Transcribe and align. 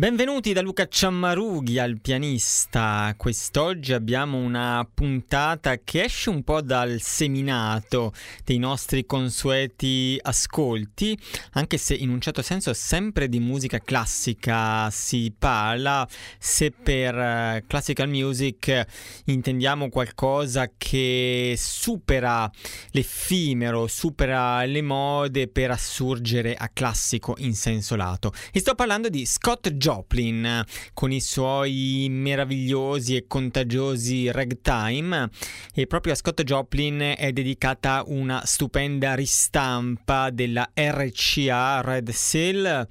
Benvenuti 0.00 0.54
da 0.54 0.62
Luca 0.62 0.88
Ciammarughi 0.88 1.78
al 1.78 2.00
pianista. 2.00 3.12
Quest'oggi 3.18 3.92
abbiamo 3.92 4.38
una 4.38 4.88
puntata 4.94 5.76
che 5.84 6.04
esce 6.04 6.30
un 6.30 6.42
po' 6.42 6.62
dal 6.62 7.02
seminato 7.02 8.14
dei 8.42 8.56
nostri 8.56 9.04
consueti 9.04 10.18
ascolti, 10.22 11.18
anche 11.52 11.76
se 11.76 11.92
in 11.92 12.08
un 12.08 12.18
certo 12.18 12.40
senso 12.40 12.72
sempre 12.72 13.28
di 13.28 13.40
musica 13.40 13.78
classica 13.78 14.88
si 14.88 15.34
parla, 15.38 16.08
se 16.38 16.70
per 16.70 17.14
eh, 17.14 17.64
classical 17.66 18.08
music 18.08 18.86
intendiamo 19.26 19.90
qualcosa 19.90 20.70
che 20.78 21.56
supera 21.58 22.50
l'effimero, 22.92 23.86
supera 23.86 24.64
le 24.64 24.80
mode 24.80 25.48
per 25.48 25.72
assurgere 25.72 26.54
a 26.54 26.70
classico 26.72 27.34
in 27.40 27.52
senso 27.52 27.96
lato. 27.96 28.32
E 28.50 28.60
sto 28.60 28.74
parlando 28.74 29.10
di 29.10 29.26
Scott 29.26 29.68
Jones 29.72 29.88
Joplin 29.90 30.64
con 30.94 31.10
i 31.10 31.20
suoi 31.20 32.06
meravigliosi 32.08 33.16
e 33.16 33.24
contagiosi 33.26 34.30
ragtime. 34.30 35.28
E 35.74 35.86
proprio 35.88 36.12
a 36.12 36.16
Scott 36.16 36.42
Joplin 36.42 37.14
è 37.16 37.32
dedicata 37.32 38.04
una 38.06 38.42
stupenda 38.44 39.14
ristampa 39.14 40.30
della 40.30 40.70
RCA 40.72 41.80
Red 41.80 42.10
Seal 42.10 42.86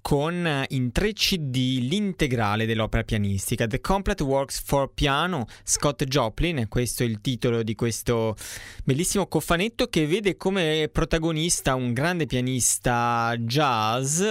con 0.00 0.64
in 0.68 0.92
tre 0.92 1.12
CD 1.12 1.78
l'integrale 1.82 2.66
dell'opera 2.66 3.04
pianistica. 3.04 3.68
The 3.68 3.80
Complete 3.80 4.24
Works 4.24 4.60
for 4.64 4.92
Piano 4.92 5.46
Scott 5.62 6.02
Joplin, 6.04 6.66
questo 6.68 7.04
è 7.04 7.06
il 7.06 7.20
titolo 7.20 7.62
di 7.62 7.76
questo 7.76 8.34
bellissimo 8.82 9.28
cofanetto 9.28 9.86
che 9.86 10.06
vede 10.06 10.36
come 10.36 10.88
protagonista 10.90 11.76
un 11.76 11.92
grande 11.92 12.26
pianista 12.26 13.34
jazz 13.38 14.22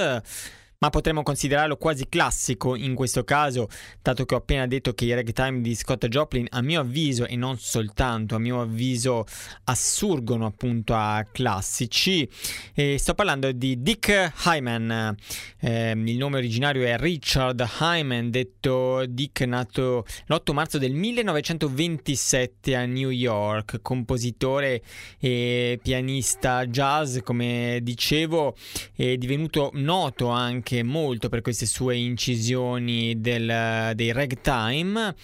ma 0.80 0.90
potremmo 0.90 1.24
considerarlo 1.24 1.76
quasi 1.76 2.08
classico 2.08 2.74
in 2.74 2.96
questo 2.96 3.26
caso, 3.26 3.68
dato 4.02 4.24
che 4.24 4.34
ho 4.34 4.38
appena 4.38 4.66
detto 4.66 4.94
che 4.94 5.04
i 5.04 5.14
ragtime 5.14 5.60
di 5.60 5.76
Scott 5.76 6.08
Joplin, 6.08 6.48
a 6.52 6.62
mio 6.62 6.80
avviso, 6.80 7.28
e 7.28 7.36
non 7.36 7.58
soltanto 7.58 8.36
a 8.36 8.40
mio 8.40 8.62
avviso, 8.62 9.26
assurgono 9.66 10.46
appunto 10.46 10.94
a 10.96 11.28
classici. 11.30 12.28
E 12.74 12.98
sto 12.98 13.14
parlando 13.14 13.52
di 13.52 13.82
Dick 13.82 14.32
Hyman, 14.46 15.18
eh, 15.60 15.92
il 15.92 16.18
nome 16.18 16.38
originario 16.38 16.86
è 16.86 16.98
Richard 16.98 17.62
Hyman, 17.82 18.30
detto 18.30 19.06
Dick, 19.06 19.42
nato 19.42 20.06
l'8 20.28 20.54
marzo 20.54 20.78
del 20.78 20.94
1927 20.94 22.74
a 22.78 22.86
New 22.86 23.10
York, 23.10 23.82
compositore 23.82 24.82
e 25.20 25.78
pianista 25.84 26.66
jazz, 26.68 27.18
come 27.20 27.80
dicevo, 27.82 28.56
è 28.96 29.18
divenuto 29.18 29.72
noto 29.74 30.30
anche 30.30 30.68
anche 30.70 30.84
molto 30.84 31.30
per 31.30 31.42
queste 31.42 31.66
sue 31.66 31.96
incisioni 31.96 33.20
del, 33.20 33.92
dei 33.96 34.12
ragtime. 34.12 35.16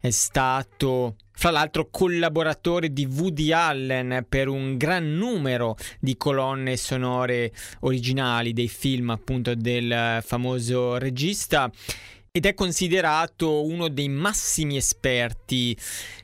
È 0.00 0.10
stato 0.10 1.16
fra 1.32 1.50
l'altro 1.50 1.88
collaboratore 1.90 2.92
di 2.92 3.06
Woody 3.06 3.52
Allen 3.52 4.24
per 4.28 4.48
un 4.48 4.76
gran 4.76 5.14
numero 5.14 5.76
di 6.00 6.16
colonne 6.16 6.76
sonore 6.76 7.52
originali 7.80 8.52
dei 8.52 8.68
film 8.68 9.10
appunto 9.10 9.54
del 9.54 10.22
famoso 10.22 10.96
regista 10.96 11.70
ed 12.30 12.46
è 12.46 12.54
considerato 12.54 13.64
uno 13.64 13.88
dei 13.88 14.08
massimi 14.08 14.76
esperti 14.76 15.76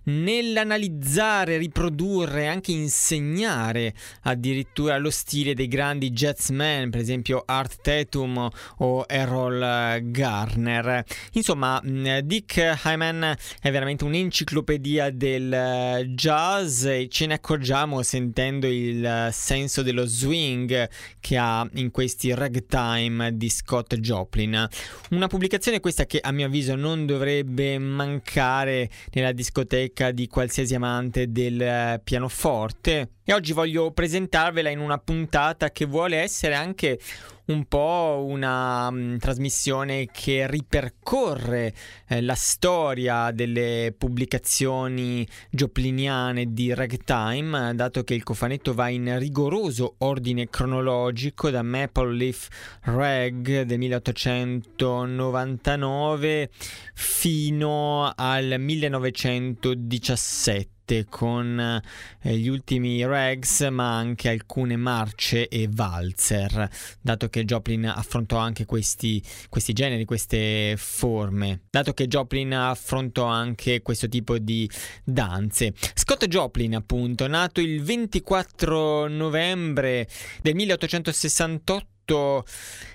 nell'analizzare, 0.05 1.59
riprodurre, 1.59 2.47
anche 2.47 2.73
insegnare 2.73 3.95
addirittura 4.23 4.99
lo 4.99 5.11
stile 5.11 5.55
dei 5.55 5.69
grandi 5.69 6.11
jazzmen, 6.11 6.91
per 6.91 7.01
esempio 7.01 7.43
Art 7.45 7.81
Tatum 7.83 8.49
o 8.79 9.05
Errol 9.07 10.01
Garner. 10.05 11.05
Insomma, 11.33 11.83
mm, 11.85 12.19
Dick 12.21 12.79
Hyman 12.85 13.37
è 13.61 13.71
veramente 13.71 14.05
un'enciclopedia 14.05 15.11
del 15.11 16.13
jazz 16.15 16.85
e 16.85 17.09
ce 17.11 17.27
ne 17.27 17.35
accorgiamo 17.35 18.03
sentendo 18.03 18.67
il 18.67 19.29
senso 19.33 19.83
dello 19.83 20.07
swing 20.07 20.89
che 21.21 21.37
ha 21.37 21.69
in 21.75 21.91
questi 21.91 22.33
ragtime 22.35 23.37
di 23.37 23.49
Scott 23.49 23.95
Joplin. 23.97 24.67
Una 25.11 25.27
pubblicazione 25.27 25.81
questa 25.81 26.07
che 26.07 26.21
a 26.21 26.33
mio 26.33 26.47
avviso 26.47 26.75
non 26.75 27.07
dovrebbe 27.07 27.79
mancare 27.79 28.89
nella 29.13 29.33
discoteca 29.33 29.90
di 30.13 30.27
qualsiasi 30.27 30.75
amante 30.75 31.31
del 31.31 31.61
eh, 31.61 32.01
pianoforte 32.03 33.09
e 33.31 33.33
oggi 33.33 33.53
voglio 33.53 33.93
presentarvela 33.93 34.71
in 34.71 34.81
una 34.81 34.99
puntata 34.99 35.71
che 35.71 35.85
vuole 35.85 36.17
essere 36.17 36.57
anche 36.57 36.99
un 37.45 37.65
po' 37.67 38.25
una 38.27 38.89
um, 38.89 39.19
trasmissione 39.19 40.09
che 40.11 40.49
ripercorre 40.49 41.73
eh, 42.09 42.23
la 42.23 42.35
storia 42.35 43.31
delle 43.31 43.95
pubblicazioni 43.97 45.25
jopliniane 45.49 46.53
di 46.53 46.75
ragtime, 46.75 47.73
dato 47.77 48.03
che 48.03 48.15
il 48.15 48.25
cofanetto 48.25 48.75
va 48.75 48.89
in 48.89 49.17
rigoroso 49.21 49.95
ordine 49.99 50.49
cronologico 50.49 51.51
da 51.51 51.63
Maple 51.63 52.13
Leaf 52.13 52.49
Rag 52.83 53.63
del 53.63 53.79
1899 53.79 56.51
fino 56.95 58.13
al 58.13 58.57
1917 58.59 60.79
con 61.09 61.83
eh, 62.23 62.37
gli 62.37 62.49
ultimi 62.49 63.05
rags 63.05 63.61
ma 63.71 63.97
anche 63.97 64.29
alcune 64.29 64.77
marce 64.77 65.49
e 65.49 65.69
valzer 65.71 66.69
dato 67.01 67.29
che 67.29 67.45
Joplin 67.45 67.87
affrontò 67.87 68.37
anche 68.37 68.65
questi, 68.65 69.23
questi 69.49 69.73
generi, 69.73 70.05
queste 70.05 70.75
forme. 70.77 71.63
Dato 71.71 71.93
che 71.93 72.07
Joplin 72.07 72.55
affrontò 72.55 73.25
anche 73.25 73.83
questo 73.83 74.09
tipo 74.09 74.39
di 74.39 74.69
danze. 75.05 75.73
Scott 75.95 76.27
Joplin 76.27 76.75
appunto 76.75 77.27
nato 77.27 77.61
il 77.61 77.83
24 77.83 79.09
novembre 79.09 80.09
del 80.43 80.55
1868 80.55 81.85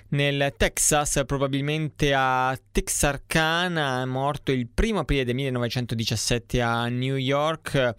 nel 0.08 0.54
Texas, 0.56 1.22
probabilmente 1.26 2.12
a 2.14 2.56
Texarkana, 2.70 4.04
morto 4.06 4.52
il 4.52 4.68
1 4.74 4.98
aprile 5.00 5.24
del 5.24 5.34
1917 5.34 6.60
a 6.60 6.88
New 6.88 7.16
York 7.16 7.94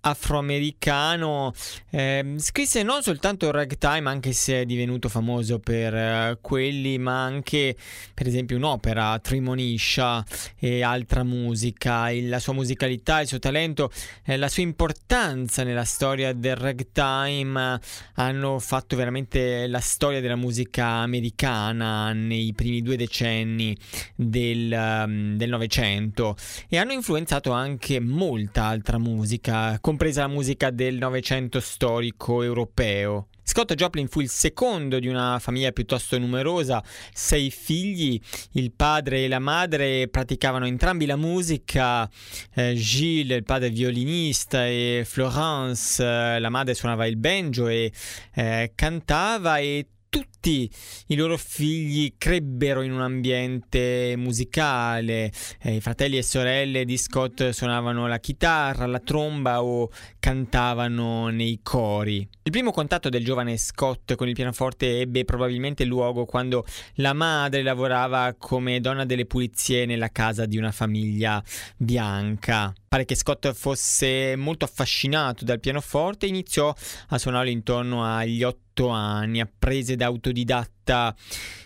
afroamericano, 0.00 1.52
eh, 1.90 2.34
scrisse 2.36 2.82
non 2.82 3.02
soltanto 3.02 3.46
il 3.46 3.52
ragtime, 3.52 4.08
anche 4.08 4.32
se 4.32 4.62
è 4.62 4.64
divenuto 4.64 5.08
famoso 5.08 5.58
per 5.58 5.94
eh, 5.94 6.38
quelli, 6.40 6.98
ma 6.98 7.24
anche 7.24 7.76
per 8.14 8.26
esempio 8.26 8.56
un'opera, 8.56 9.18
Trimoniscia 9.18 10.24
e 10.56 10.82
altra 10.82 11.24
musica, 11.24 12.10
il, 12.10 12.28
la 12.28 12.38
sua 12.38 12.52
musicalità, 12.52 13.20
il 13.20 13.26
suo 13.26 13.38
talento, 13.38 13.90
eh, 14.24 14.36
la 14.36 14.48
sua 14.48 14.62
importanza 14.62 15.62
nella 15.62 15.84
storia 15.84 16.32
del 16.32 16.56
ragtime 16.56 17.80
hanno 18.14 18.58
fatto 18.58 18.96
veramente 18.96 19.66
la 19.66 19.80
storia 19.80 20.20
della 20.20 20.36
musica 20.36 20.86
americana 20.86 22.12
nei 22.12 22.52
primi 22.54 22.82
due 22.82 22.96
decenni 22.96 23.76
del, 24.14 25.34
del 25.36 25.48
Novecento 25.48 26.36
e 26.68 26.78
hanno 26.78 26.92
influenzato 26.92 27.52
anche 27.52 28.00
molta 28.00 28.64
altra 28.64 28.98
musica 28.98 29.78
compresa 29.88 30.20
la 30.20 30.28
musica 30.28 30.68
del 30.68 30.96
Novecento 30.96 31.60
storico 31.60 32.42
europeo. 32.42 33.28
Scott 33.42 33.72
Joplin 33.72 34.06
fu 34.06 34.20
il 34.20 34.28
secondo 34.28 34.98
di 34.98 35.08
una 35.08 35.38
famiglia 35.38 35.72
piuttosto 35.72 36.18
numerosa, 36.18 36.84
sei 37.10 37.50
figli, 37.50 38.20
il 38.52 38.72
padre 38.72 39.24
e 39.24 39.28
la 39.28 39.38
madre 39.38 40.06
praticavano 40.08 40.66
entrambi 40.66 41.06
la 41.06 41.16
musica, 41.16 42.06
eh, 42.54 42.74
Gilles, 42.74 43.38
il 43.38 43.44
padre 43.44 43.70
violinista, 43.70 44.66
e 44.66 45.04
Florence, 45.06 46.04
eh, 46.04 46.38
la 46.38 46.50
madre 46.50 46.74
suonava 46.74 47.06
il 47.06 47.16
banjo 47.16 47.66
e 47.68 47.90
eh, 48.34 48.72
cantava 48.74 49.56
e 49.56 49.86
tutti 50.08 50.70
i 51.06 51.16
loro 51.16 51.36
figli 51.36 52.14
crebbero 52.16 52.82
in 52.82 52.92
un 52.92 53.00
ambiente 53.00 54.14
musicale. 54.16 55.32
Eh, 55.60 55.76
I 55.76 55.80
fratelli 55.80 56.16
e 56.16 56.22
sorelle 56.22 56.84
di 56.84 56.96
Scott 56.96 57.50
suonavano 57.50 58.06
la 58.06 58.18
chitarra, 58.18 58.86
la 58.86 59.00
tromba 59.00 59.62
o 59.62 59.90
cantavano 60.18 61.28
nei 61.28 61.60
cori. 61.62 62.26
Il 62.42 62.52
primo 62.52 62.70
contatto 62.70 63.08
del 63.08 63.24
giovane 63.24 63.56
Scott 63.56 64.14
con 64.14 64.28
il 64.28 64.34
pianoforte 64.34 65.00
ebbe 65.00 65.24
probabilmente 65.24 65.84
luogo 65.84 66.24
quando 66.24 66.64
la 66.94 67.12
madre 67.12 67.62
lavorava 67.62 68.34
come 68.38 68.80
donna 68.80 69.04
delle 69.04 69.26
pulizie 69.26 69.86
nella 69.86 70.08
casa 70.08 70.46
di 70.46 70.56
una 70.56 70.72
famiglia 70.72 71.42
bianca. 71.76 72.72
Pare 72.88 73.04
che 73.04 73.14
Scott 73.14 73.52
fosse 73.52 74.34
molto 74.36 74.64
affascinato 74.64 75.44
dal 75.44 75.60
pianoforte 75.60 76.24
e 76.24 76.30
iniziò 76.30 76.74
a 77.08 77.18
suonarlo 77.18 77.50
intorno 77.50 78.02
agli 78.04 78.42
otto 78.42 78.67
anni, 78.86 79.40
apprese 79.40 79.96
da 79.96 80.06
autodidatta 80.06 81.12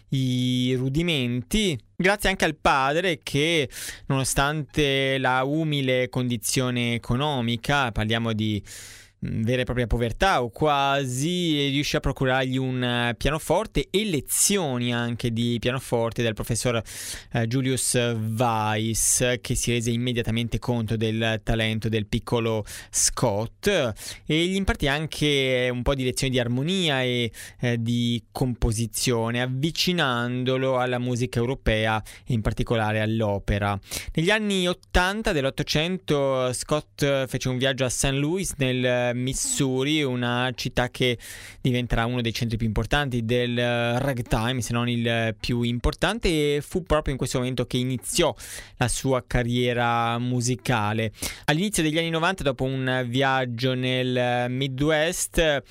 i 0.09 0.75
rudimenti, 0.75 1.79
grazie 1.95 2.31
anche 2.31 2.47
al 2.47 2.57
padre 2.57 3.21
che 3.23 3.69
nonostante 4.07 5.19
la 5.19 5.45
umile 5.45 6.09
condizione 6.09 6.95
economica, 6.95 7.93
parliamo 7.93 8.33
di 8.33 8.63
vera 9.23 9.61
e 9.61 9.65
propria 9.65 9.87
povertà 9.87 10.43
o 10.43 10.51
quasi 10.51 11.69
riuscì 11.69 11.97
a 11.97 12.01
procurargli 12.01 12.57
un 12.57 13.11
uh, 13.11 13.17
pianoforte 13.17 13.87
e 13.91 14.05
lezioni 14.05 14.93
anche 14.93 15.33
di 15.33 15.59
pianoforte 15.61 16.25
dal 16.25 16.35
professor 16.35 16.83
uh, 17.33 17.39
Julius 17.41 17.95
Weiss 17.95 19.39
che 19.41 19.55
si 19.55 19.71
rese 19.71 19.91
immediatamente 19.91 20.59
conto 20.59 20.97
del 20.97 21.41
talento 21.45 21.89
del 21.89 22.07
piccolo 22.07 22.65
Scott 22.91 23.69
e 23.69 24.47
gli 24.47 24.57
impartì 24.57 24.89
anche 24.89 25.69
un 25.71 25.83
po' 25.83 25.95
di 25.95 26.03
lezioni 26.03 26.33
di 26.33 26.41
armonia 26.41 27.03
e 27.03 27.31
uh, 27.61 27.77
di 27.79 28.25
composizione 28.33 29.41
avvicinandolo 29.41 30.81
alla 30.81 30.99
musica 30.99 31.39
europea 31.39 32.03
e 32.27 32.33
in 32.33 32.41
particolare 32.41 33.01
all'opera. 33.01 33.79
Negli 34.15 34.31
anni 34.31 34.67
80 34.67 35.31
dell'Ottocento 35.31 36.53
Scott 36.53 37.27
fece 37.27 37.49
un 37.49 37.59
viaggio 37.59 37.85
a 37.85 37.89
St. 37.89 38.11
Louis 38.11 38.53
nel 38.57 39.12
Missouri, 39.15 40.03
una 40.03 40.51
città 40.55 40.91
che 40.91 41.19
diventerà 41.61 42.07
uno 42.07 42.21
dei 42.21 42.33
centri 42.33 42.57
più 42.57 42.67
importanti 42.67 43.25
del 43.25 43.57
ragtime, 43.57 44.61
se 44.61 44.73
non 44.73 44.89
il 44.89 45.35
più 45.39 45.63
importante, 45.63 46.57
e 46.57 46.61
fu 46.61 46.83
proprio 46.83 47.13
in 47.13 47.19
questo 47.19 47.39
momento 47.39 47.67
che 47.67 47.77
iniziò 47.77 48.35
la 48.77 48.89
sua 48.89 49.25
carriera 49.27 50.19
musicale. 50.19 51.13
All'inizio 51.45 51.83
degli 51.83 51.99
anni 51.99 52.11
90, 52.11 52.43
dopo 52.43 52.65
un 52.65 53.05
viaggio 53.09 53.75
nel 53.75 54.47
Midwest, 54.49 55.63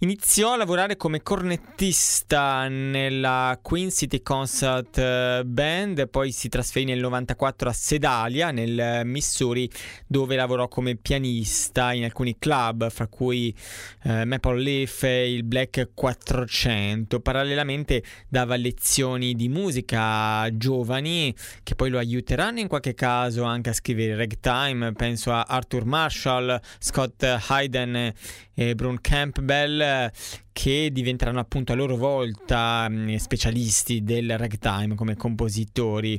Iniziò 0.00 0.52
a 0.52 0.56
lavorare 0.58 0.98
come 0.98 1.22
cornettista 1.22 2.68
nella 2.68 3.58
Queen 3.62 3.90
City 3.90 4.20
Concert 4.20 4.98
eh, 4.98 5.40
Band, 5.42 6.10
poi 6.10 6.32
si 6.32 6.50
trasferì 6.50 6.84
nel 6.84 7.00
94 7.00 7.70
a 7.70 7.72
Sedalia, 7.72 8.50
nel 8.50 9.06
Missouri, 9.06 9.70
dove 10.06 10.36
lavorò 10.36 10.68
come 10.68 10.96
pianista 10.96 11.94
in 11.94 12.04
alcuni 12.04 12.36
club, 12.38 12.90
fra 12.90 13.06
cui 13.06 13.56
eh, 14.02 14.26
Maple 14.26 14.60
Leaf 14.60 15.02
e 15.04 15.32
il 15.32 15.44
Black 15.44 15.88
400. 15.94 17.18
Parallelamente 17.20 18.02
dava 18.28 18.56
lezioni 18.56 19.32
di 19.32 19.48
musica 19.48 20.40
a 20.40 20.54
giovani 20.54 21.34
che 21.62 21.74
poi 21.74 21.88
lo 21.88 21.96
aiuteranno 21.96 22.60
in 22.60 22.68
qualche 22.68 22.92
caso 22.92 23.44
anche 23.44 23.70
a 23.70 23.72
scrivere 23.72 24.14
ragtime. 24.14 24.92
Penso 24.92 25.32
a 25.32 25.46
Arthur 25.48 25.86
Marshall, 25.86 26.60
Scott 26.78 27.22
Hayden 27.48 28.12
e 28.58 28.74
Brun 28.74 29.02
Campbell 29.02 30.10
che 30.50 30.88
diventeranno 30.90 31.38
appunto 31.38 31.72
a 31.72 31.74
loro 31.74 31.96
volta 31.96 32.86
mm, 32.88 33.16
specialisti 33.16 34.02
del 34.02 34.38
ragtime 34.38 34.94
come 34.94 35.14
compositori. 35.14 36.18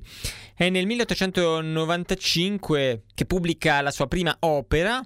È 0.53 0.69
nel 0.69 0.85
1895 0.85 3.05
che 3.15 3.25
pubblica 3.25 3.81
la 3.81 3.89
sua 3.89 4.05
prima 4.05 4.37
opera, 4.41 5.03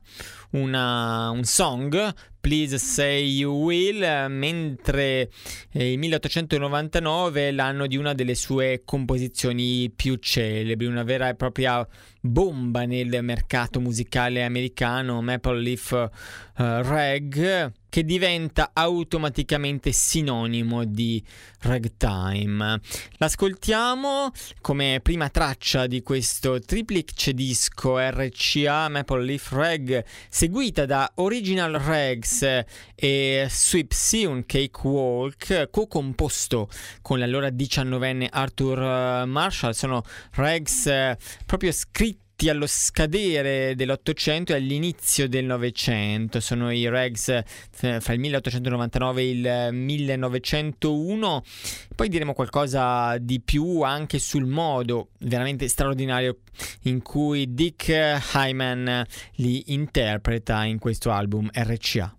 una, 0.52 1.30
un 1.30 1.46
song, 1.46 2.14
Please 2.42 2.78
Say 2.78 3.38
You 3.38 3.56
Will, 3.56 4.04
mentre 4.28 5.30
il 5.72 5.98
1899 5.98 7.48
è 7.48 7.52
l'anno 7.52 7.88
di 7.88 7.96
una 7.96 8.14
delle 8.14 8.36
sue 8.36 8.82
composizioni 8.84 9.90
più 9.96 10.16
celebri, 10.16 10.88
una 10.88 11.04
vera 11.04 11.30
e 11.30 11.36
propria 11.36 11.88
bomba 12.22 12.86
nel 12.86 13.20
mercato 13.22 13.82
musicale 13.82 14.44
americano, 14.44 15.22
Maple 15.22 15.60
Leaf 15.60 15.92
uh, 15.92 16.10
Rag, 16.56 17.72
che 17.92 18.06
diventa 18.06 18.70
automaticamente 18.72 19.92
sinonimo 19.92 20.86
di 20.86 21.22
ragtime. 21.60 22.80
L'ascoltiamo 23.18 24.32
come 24.62 25.02
prima 25.04 25.28
traccia 25.28 25.88
di 25.88 26.02
questo 26.02 26.62
triplicce 26.62 27.34
disco 27.34 28.00
RCA 28.00 28.88
Maple 28.88 29.26
Leaf 29.26 29.52
Rag, 29.52 30.06
seguita 30.30 30.86
da 30.86 31.12
Original 31.16 31.74
Rags 31.74 32.64
e 32.96 33.48
Sweep 33.50 33.92
un 34.26 34.46
cakewalk, 34.46 35.70
co-composto 35.70 36.70
con 37.02 37.20
l'allora 37.20 37.50
diciannovenne 37.50 38.30
Arthur 38.32 39.26
Marshall. 39.26 39.72
Sono 39.72 40.02
rags 40.32 40.86
eh, 40.86 41.18
proprio 41.46 41.74
scritti 41.74 42.21
allo 42.50 42.68
scadere 42.68 43.76
dell'Ottocento 43.76 44.54
e 44.54 44.56
all'inizio 44.56 45.28
del 45.28 45.46
Novecento. 45.46 46.40
Sono 46.40 46.72
i 46.72 46.90
regs 46.90 47.30
eh, 47.30 47.44
fra 48.00 48.14
il 48.14 48.20
1899 48.20 49.22
e 49.22 49.30
il 49.30 49.70
1901. 49.74 51.44
Poi 51.96 52.10
diremo 52.10 52.34
qualcosa 52.34 53.18
di 53.18 53.42
più 53.42 53.82
anche 53.82 54.20
sul 54.20 54.46
modo 54.46 55.10
veramente 55.20 55.68
straordinario 55.68 56.40
in 56.84 57.02
cui 57.02 57.54
Dick 57.54 57.90
Hyman 58.34 59.06
li 59.36 59.74
interpreta 59.74 60.64
in 60.64 60.80
questo 60.80 61.12
album 61.12 61.50
RCA. 61.52 62.16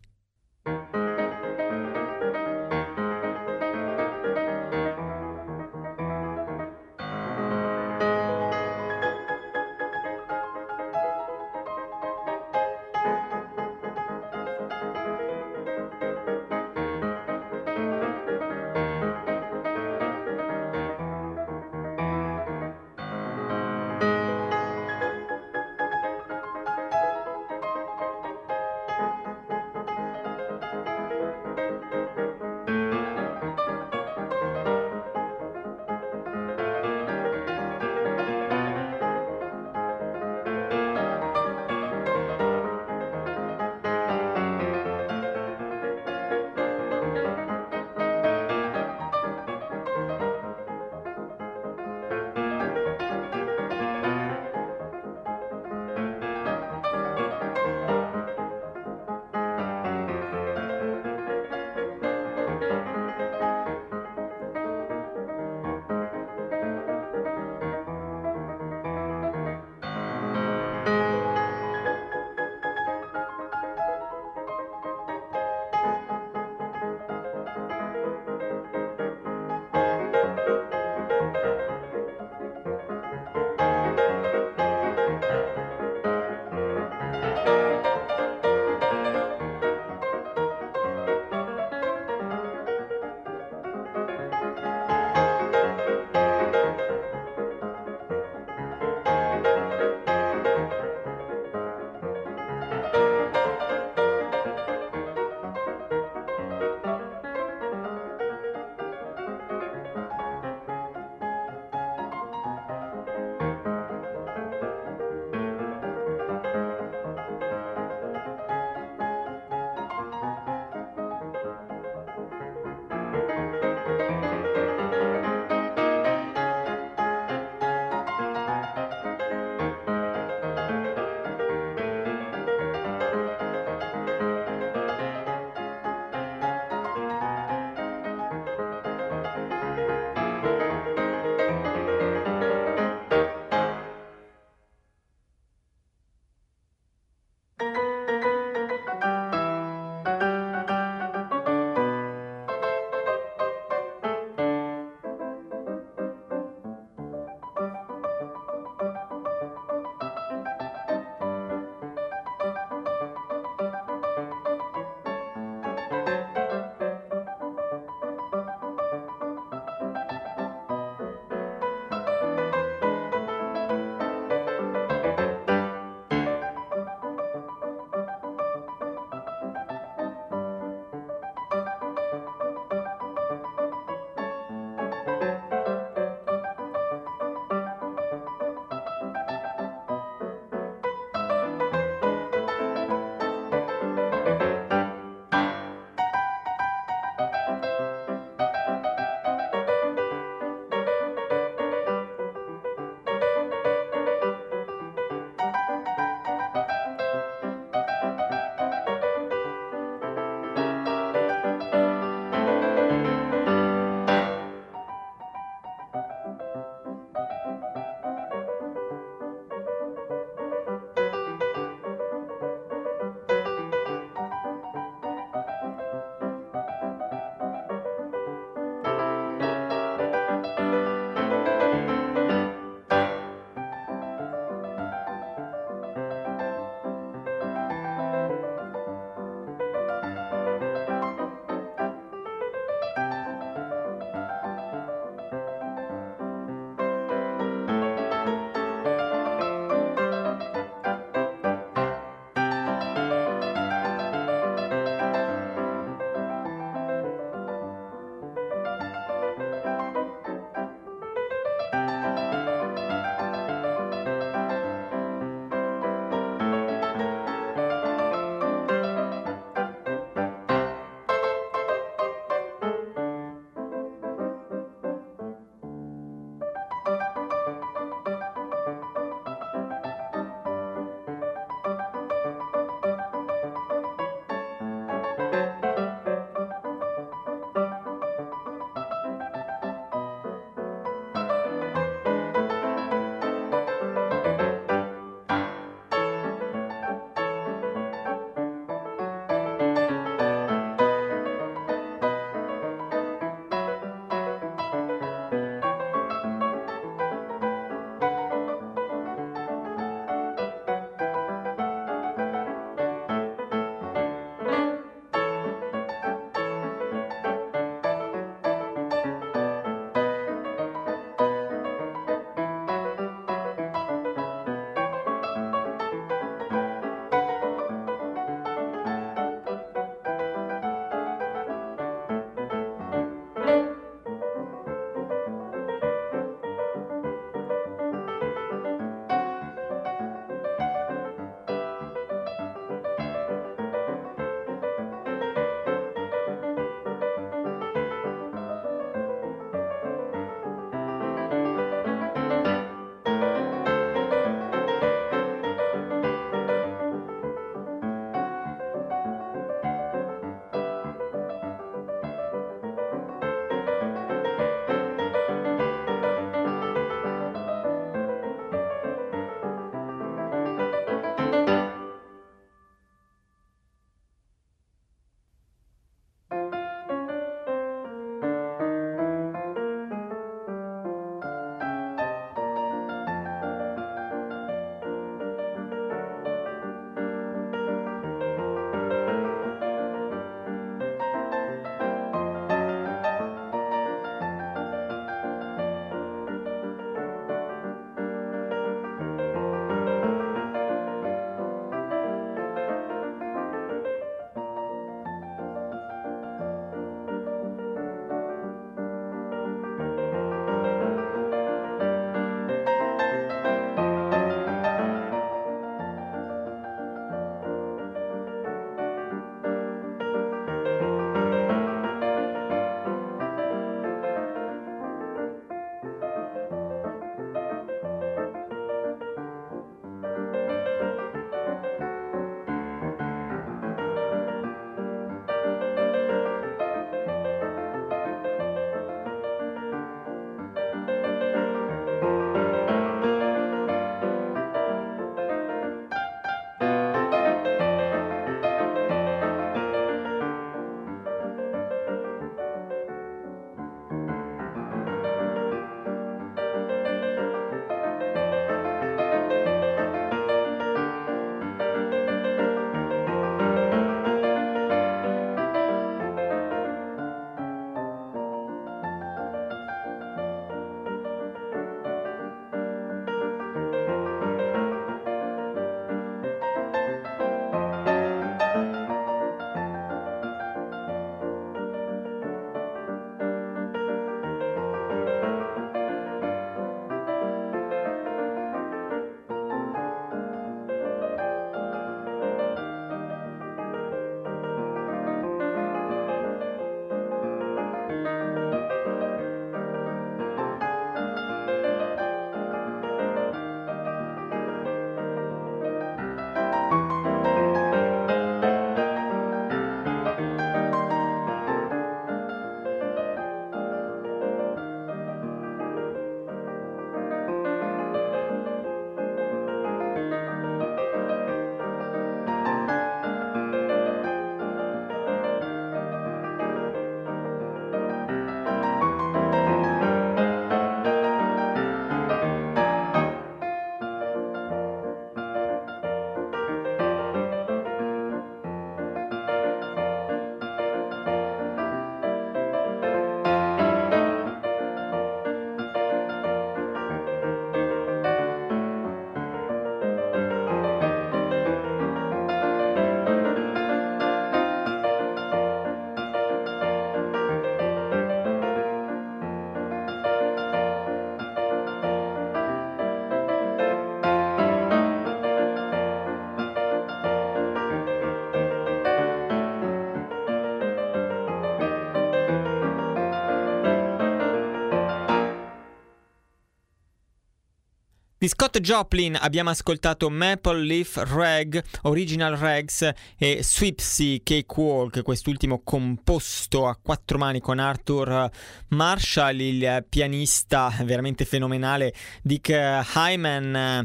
Di 578.22 578.28
Scott 578.28 578.60
Joplin 578.60 579.18
abbiamo 579.20 579.50
ascoltato 579.50 580.08
Maple 580.08 580.62
Leaf 580.62 580.94
Rag, 581.08 581.60
Original 581.82 582.36
Rags 582.36 582.88
e 583.18 583.40
Swipsy 583.42 584.22
Cakewalk, 584.22 585.02
quest'ultimo 585.02 585.62
composto 585.64 586.68
a 586.68 586.78
quattro 586.80 587.18
mani 587.18 587.40
con 587.40 587.58
Arthur 587.58 588.30
Marshall, 588.68 589.40
il 589.40 589.84
pianista 589.88 590.72
veramente 590.84 591.24
fenomenale 591.24 591.92
Dick 592.22 592.48
Hyman, 592.94 593.84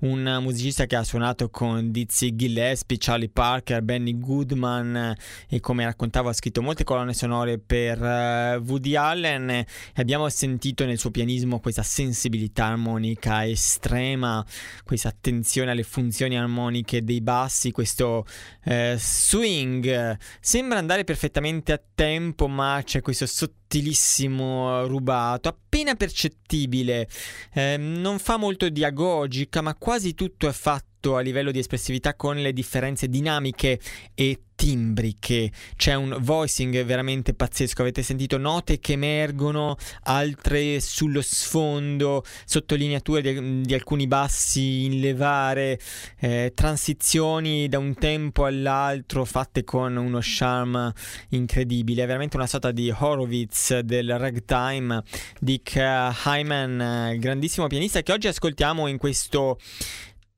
un 0.00 0.38
musicista 0.42 0.84
che 0.84 0.96
ha 0.96 1.02
suonato 1.02 1.48
con 1.48 1.90
Dizzy 1.90 2.36
Gillespie, 2.36 2.98
Charlie 3.00 3.30
Parker, 3.30 3.80
Benny 3.80 4.18
Goodman 4.18 5.16
e 5.48 5.60
come 5.60 5.84
raccontavo 5.84 6.28
ha 6.28 6.34
scritto 6.34 6.60
molte 6.60 6.84
colonne 6.84 7.14
sonore 7.14 7.58
per 7.58 8.02
eh, 8.02 8.56
Woody 8.56 8.96
Allen. 8.96 9.48
E 9.48 9.66
abbiamo 9.94 10.28
sentito 10.28 10.84
nel 10.84 10.98
suo 10.98 11.10
pianismo 11.10 11.58
questa 11.58 11.82
sensibilità 11.82 12.66
armonica 12.66 13.46
estrema 13.46 13.76
estrema, 13.88 14.44
questa 14.84 15.08
attenzione 15.08 15.70
alle 15.70 15.82
funzioni 15.82 16.36
armoniche 16.36 17.02
dei 17.02 17.22
bassi, 17.22 17.72
questo 17.72 18.26
eh, 18.64 18.96
swing. 18.98 20.18
Sembra 20.40 20.78
andare 20.78 21.04
perfettamente 21.04 21.72
a 21.72 21.80
tempo, 21.94 22.46
ma 22.46 22.82
c'è 22.84 23.00
questo 23.00 23.24
sottilissimo 23.24 24.86
rubato, 24.86 25.48
appena 25.48 25.94
percettibile. 25.94 27.08
Eh, 27.54 27.76
non 27.78 28.18
fa 28.18 28.36
molto 28.36 28.68
di 28.68 28.84
agogica, 28.84 29.62
ma 29.62 29.74
quasi 29.74 30.14
tutto 30.14 30.46
è 30.48 30.52
fatto 30.52 31.16
a 31.16 31.20
livello 31.20 31.50
di 31.50 31.58
espressività 31.58 32.14
con 32.14 32.36
le 32.36 32.52
differenze 32.52 33.08
dinamiche 33.08 33.80
e 34.14 34.40
timbriche, 34.58 35.52
c'è 35.76 35.94
un 35.94 36.16
voicing 36.18 36.82
veramente 36.82 37.32
pazzesco, 37.32 37.82
avete 37.82 38.02
sentito 38.02 38.38
note 38.38 38.80
che 38.80 38.94
emergono, 38.94 39.76
altre 40.02 40.80
sullo 40.80 41.22
sfondo, 41.22 42.24
sottolineature 42.44 43.22
di, 43.22 43.60
di 43.60 43.72
alcuni 43.74 44.08
bassi 44.08 44.84
in 44.86 44.98
levare, 44.98 45.78
eh, 46.18 46.50
transizioni 46.56 47.68
da 47.68 47.78
un 47.78 47.94
tempo 47.94 48.46
all'altro 48.46 49.24
fatte 49.24 49.62
con 49.62 49.94
uno 49.94 50.18
charme 50.20 50.92
incredibile, 51.28 52.02
è 52.02 52.06
veramente 52.06 52.36
una 52.36 52.48
sorta 52.48 52.72
di 52.72 52.90
Horowitz 52.90 53.78
del 53.78 54.18
ragtime, 54.18 55.04
Dick 55.38 55.76
Hyman, 55.76 57.14
grandissimo 57.20 57.68
pianista 57.68 58.02
che 58.02 58.10
oggi 58.10 58.26
ascoltiamo 58.26 58.88
in 58.88 58.98
questo 58.98 59.56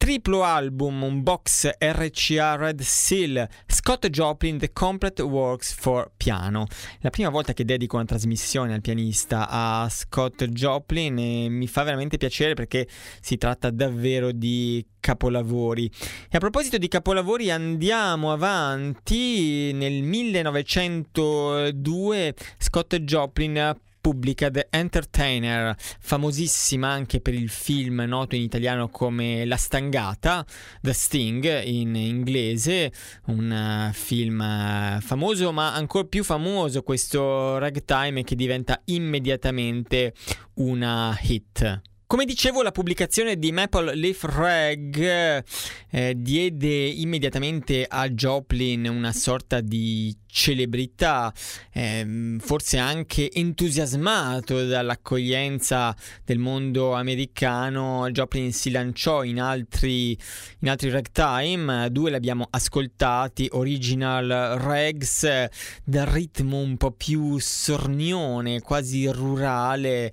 Triplo 0.00 0.44
album, 0.44 1.02
un 1.02 1.22
box 1.22 1.68
RCA 1.78 2.56
Red 2.56 2.80
Seal, 2.80 3.46
Scott 3.66 4.08
Joplin 4.08 4.56
The 4.56 4.72
Complete 4.72 5.20
Works 5.20 5.74
for 5.74 6.10
Piano. 6.16 6.66
La 7.00 7.10
prima 7.10 7.28
volta 7.28 7.52
che 7.52 7.66
dedico 7.66 7.96
una 7.96 8.06
trasmissione 8.06 8.72
al 8.72 8.80
pianista 8.80 9.46
a 9.50 9.86
Scott 9.90 10.46
Joplin 10.46 11.18
e 11.18 11.50
mi 11.50 11.66
fa 11.66 11.82
veramente 11.82 12.16
piacere 12.16 12.54
perché 12.54 12.88
si 13.20 13.36
tratta 13.36 13.68
davvero 13.68 14.32
di 14.32 14.82
capolavori. 15.00 15.90
E 16.30 16.36
a 16.36 16.38
proposito 16.38 16.78
di 16.78 16.88
capolavori 16.88 17.50
andiamo 17.50 18.32
avanti. 18.32 19.70
Nel 19.74 20.02
1902 20.02 22.34
Scott 22.56 22.96
Joplin 22.96 23.76
pubblica 24.00 24.50
The 24.50 24.68
Entertainer, 24.70 25.76
famosissima 25.78 26.88
anche 26.88 27.20
per 27.20 27.34
il 27.34 27.48
film 27.48 28.00
noto 28.06 28.34
in 28.34 28.42
italiano 28.42 28.88
come 28.88 29.44
La 29.44 29.56
Stangata, 29.56 30.44
The 30.80 30.92
Sting 30.92 31.62
in 31.64 31.94
inglese, 31.94 32.92
un 33.26 33.88
uh, 33.90 33.92
film 33.92 34.40
uh, 34.40 35.00
famoso 35.00 35.52
ma 35.52 35.74
ancora 35.74 36.06
più 36.06 36.24
famoso 36.24 36.82
questo 36.82 37.58
ragtime 37.58 38.24
che 38.24 38.34
diventa 38.34 38.80
immediatamente 38.86 40.14
una 40.54 41.18
hit. 41.22 41.82
Come 42.10 42.24
dicevo, 42.24 42.62
la 42.62 42.72
pubblicazione 42.72 43.38
di 43.38 43.52
Maple 43.52 43.94
Leaf 43.94 44.24
Rag 44.24 45.44
eh, 45.90 46.14
diede 46.16 46.86
immediatamente 46.86 47.86
a 47.88 48.08
Joplin 48.08 48.88
una 48.88 49.12
sorta 49.12 49.60
di 49.60 50.12
celebrità, 50.30 51.32
eh, 51.72 52.36
forse 52.38 52.78
anche 52.78 53.30
entusiasmato 53.30 54.64
dall'accoglienza 54.66 55.94
del 56.24 56.38
mondo 56.38 56.92
americano, 56.94 58.08
Joplin 58.10 58.52
si 58.52 58.70
lanciò 58.70 59.22
in 59.22 59.40
altri, 59.40 60.16
in 60.60 60.70
altri 60.70 60.90
ragtime, 60.90 61.88
due 61.90 62.10
li 62.10 62.16
abbiamo 62.16 62.46
ascoltati, 62.50 63.48
Original 63.52 64.58
Rags, 64.58 65.48
dal 65.84 66.06
ritmo 66.06 66.58
un 66.58 66.76
po' 66.76 66.92
più 66.92 67.38
sornione, 67.38 68.60
quasi 68.60 69.06
rurale, 69.08 70.12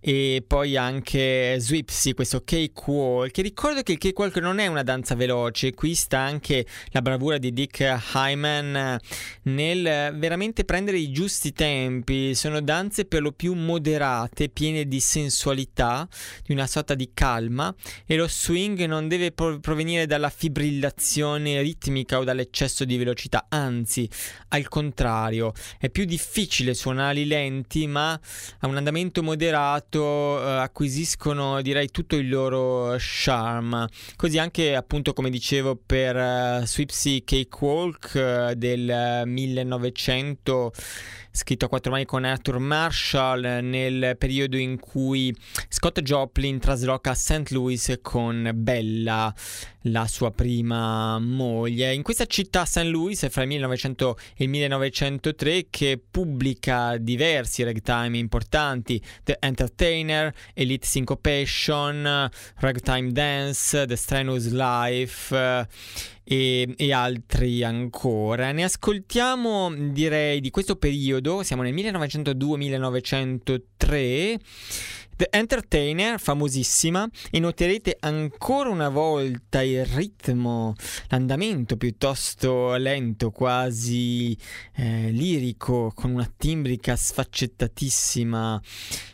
e 0.00 0.42
poi 0.46 0.76
anche 0.76 1.56
Swipsy, 1.58 2.14
questo 2.14 2.42
cakewalk, 2.44 3.30
che 3.30 3.42
ricordo 3.42 3.82
che 3.82 3.92
il 3.92 3.98
cakewalk 3.98 4.36
non 4.38 4.58
è 4.58 4.66
una 4.66 4.82
danza 4.82 5.14
veloce, 5.14 5.74
qui 5.74 5.94
sta 5.94 6.18
anche 6.18 6.66
la 6.90 7.02
bravura 7.02 7.38
di 7.38 7.52
Dick 7.52 7.80
Hyman 8.14 8.98
nel 9.58 10.16
veramente 10.16 10.64
prendere 10.64 10.98
i 10.98 11.10
giusti 11.10 11.52
tempi. 11.52 12.34
Sono 12.36 12.60
danze 12.60 13.06
per 13.06 13.22
lo 13.22 13.32
più 13.32 13.54
moderate, 13.54 14.48
piene 14.48 14.86
di 14.86 15.00
sensualità, 15.00 16.08
di 16.44 16.52
una 16.52 16.68
sorta 16.68 16.94
di 16.94 17.10
calma 17.12 17.74
e 18.06 18.14
lo 18.14 18.28
swing 18.28 18.84
non 18.84 19.08
deve 19.08 19.32
provenire 19.32 20.06
dalla 20.06 20.30
fibrillazione 20.30 21.60
ritmica 21.60 22.18
o 22.18 22.24
dall'eccesso 22.24 22.84
di 22.84 22.96
velocità, 22.96 23.46
anzi, 23.48 24.08
al 24.48 24.68
contrario, 24.68 25.52
è 25.78 25.90
più 25.90 26.04
difficile 26.04 26.74
suonarli 26.74 27.26
lenti, 27.26 27.88
ma 27.88 28.12
a 28.12 28.66
un 28.68 28.76
andamento 28.76 29.24
moderato 29.24 30.40
eh, 30.40 30.50
acquisiscono, 30.58 31.60
direi, 31.62 31.90
tutto 31.90 32.14
il 32.14 32.28
loro 32.28 32.94
charme. 32.98 33.88
Così 34.14 34.38
anche, 34.38 34.76
appunto, 34.76 35.12
come 35.12 35.30
dicevo, 35.30 35.74
per 35.74 36.14
uh, 36.14 36.64
Swipsy 36.64 37.24
Cakewalk 37.24 38.12
uh, 38.14 38.54
del 38.54 39.22
1900 39.48 40.72
scritto 41.30 41.66
a 41.66 41.68
quattro 41.68 41.92
mani 41.92 42.04
con 42.04 42.24
Arthur 42.24 42.58
Marshall 42.58 43.60
nel 43.62 44.16
periodo 44.18 44.56
in 44.56 44.80
cui 44.80 45.34
Scott 45.68 46.00
Joplin 46.00 46.58
trasloca 46.58 47.10
a 47.10 47.14
St. 47.14 47.50
Louis 47.50 47.98
con 48.02 48.50
Bella, 48.54 49.32
la 49.82 50.06
sua 50.08 50.32
prima 50.32 51.18
moglie. 51.20 51.94
In 51.94 52.02
questa 52.02 52.26
città 52.26 52.64
St. 52.64 52.84
Louis 52.84 53.28
fra 53.30 53.42
il 53.42 53.48
1900 53.48 54.18
e 54.36 54.44
il 54.44 54.50
1903 54.50 55.66
che 55.70 56.02
pubblica 56.10 56.96
diversi 56.96 57.62
ragtime 57.62 58.18
importanti, 58.18 59.00
The 59.22 59.36
Entertainer, 59.38 60.34
Elite 60.54 60.86
Syncopation, 60.86 62.28
Ragtime 62.56 63.12
Dance, 63.12 63.86
The 63.86 63.96
Strenuous 63.96 64.50
Life 64.50 65.66
e, 66.30 66.74
e, 66.76 66.92
altri 66.92 67.64
ancora. 67.64 68.52
Ne 68.52 68.64
ascoltiamo 68.64 69.72
direi 69.92 70.40
di 70.40 70.50
questo 70.50 70.76
periodo, 70.76 71.42
siamo 71.42 71.62
nel 71.62 71.72
1902-1903 71.72 74.36
The 75.18 75.30
Entertainer, 75.32 76.20
famosissima, 76.20 77.04
e 77.32 77.40
noterete 77.40 77.96
ancora 77.98 78.68
una 78.68 78.88
volta 78.88 79.62
il 79.62 79.84
ritmo, 79.84 80.74
l'andamento 81.08 81.76
piuttosto 81.76 82.76
lento, 82.76 83.32
quasi 83.32 84.38
eh, 84.76 85.10
lirico, 85.10 85.90
con 85.92 86.12
una 86.12 86.32
timbrica 86.36 86.94
sfaccettatissima 86.94 88.62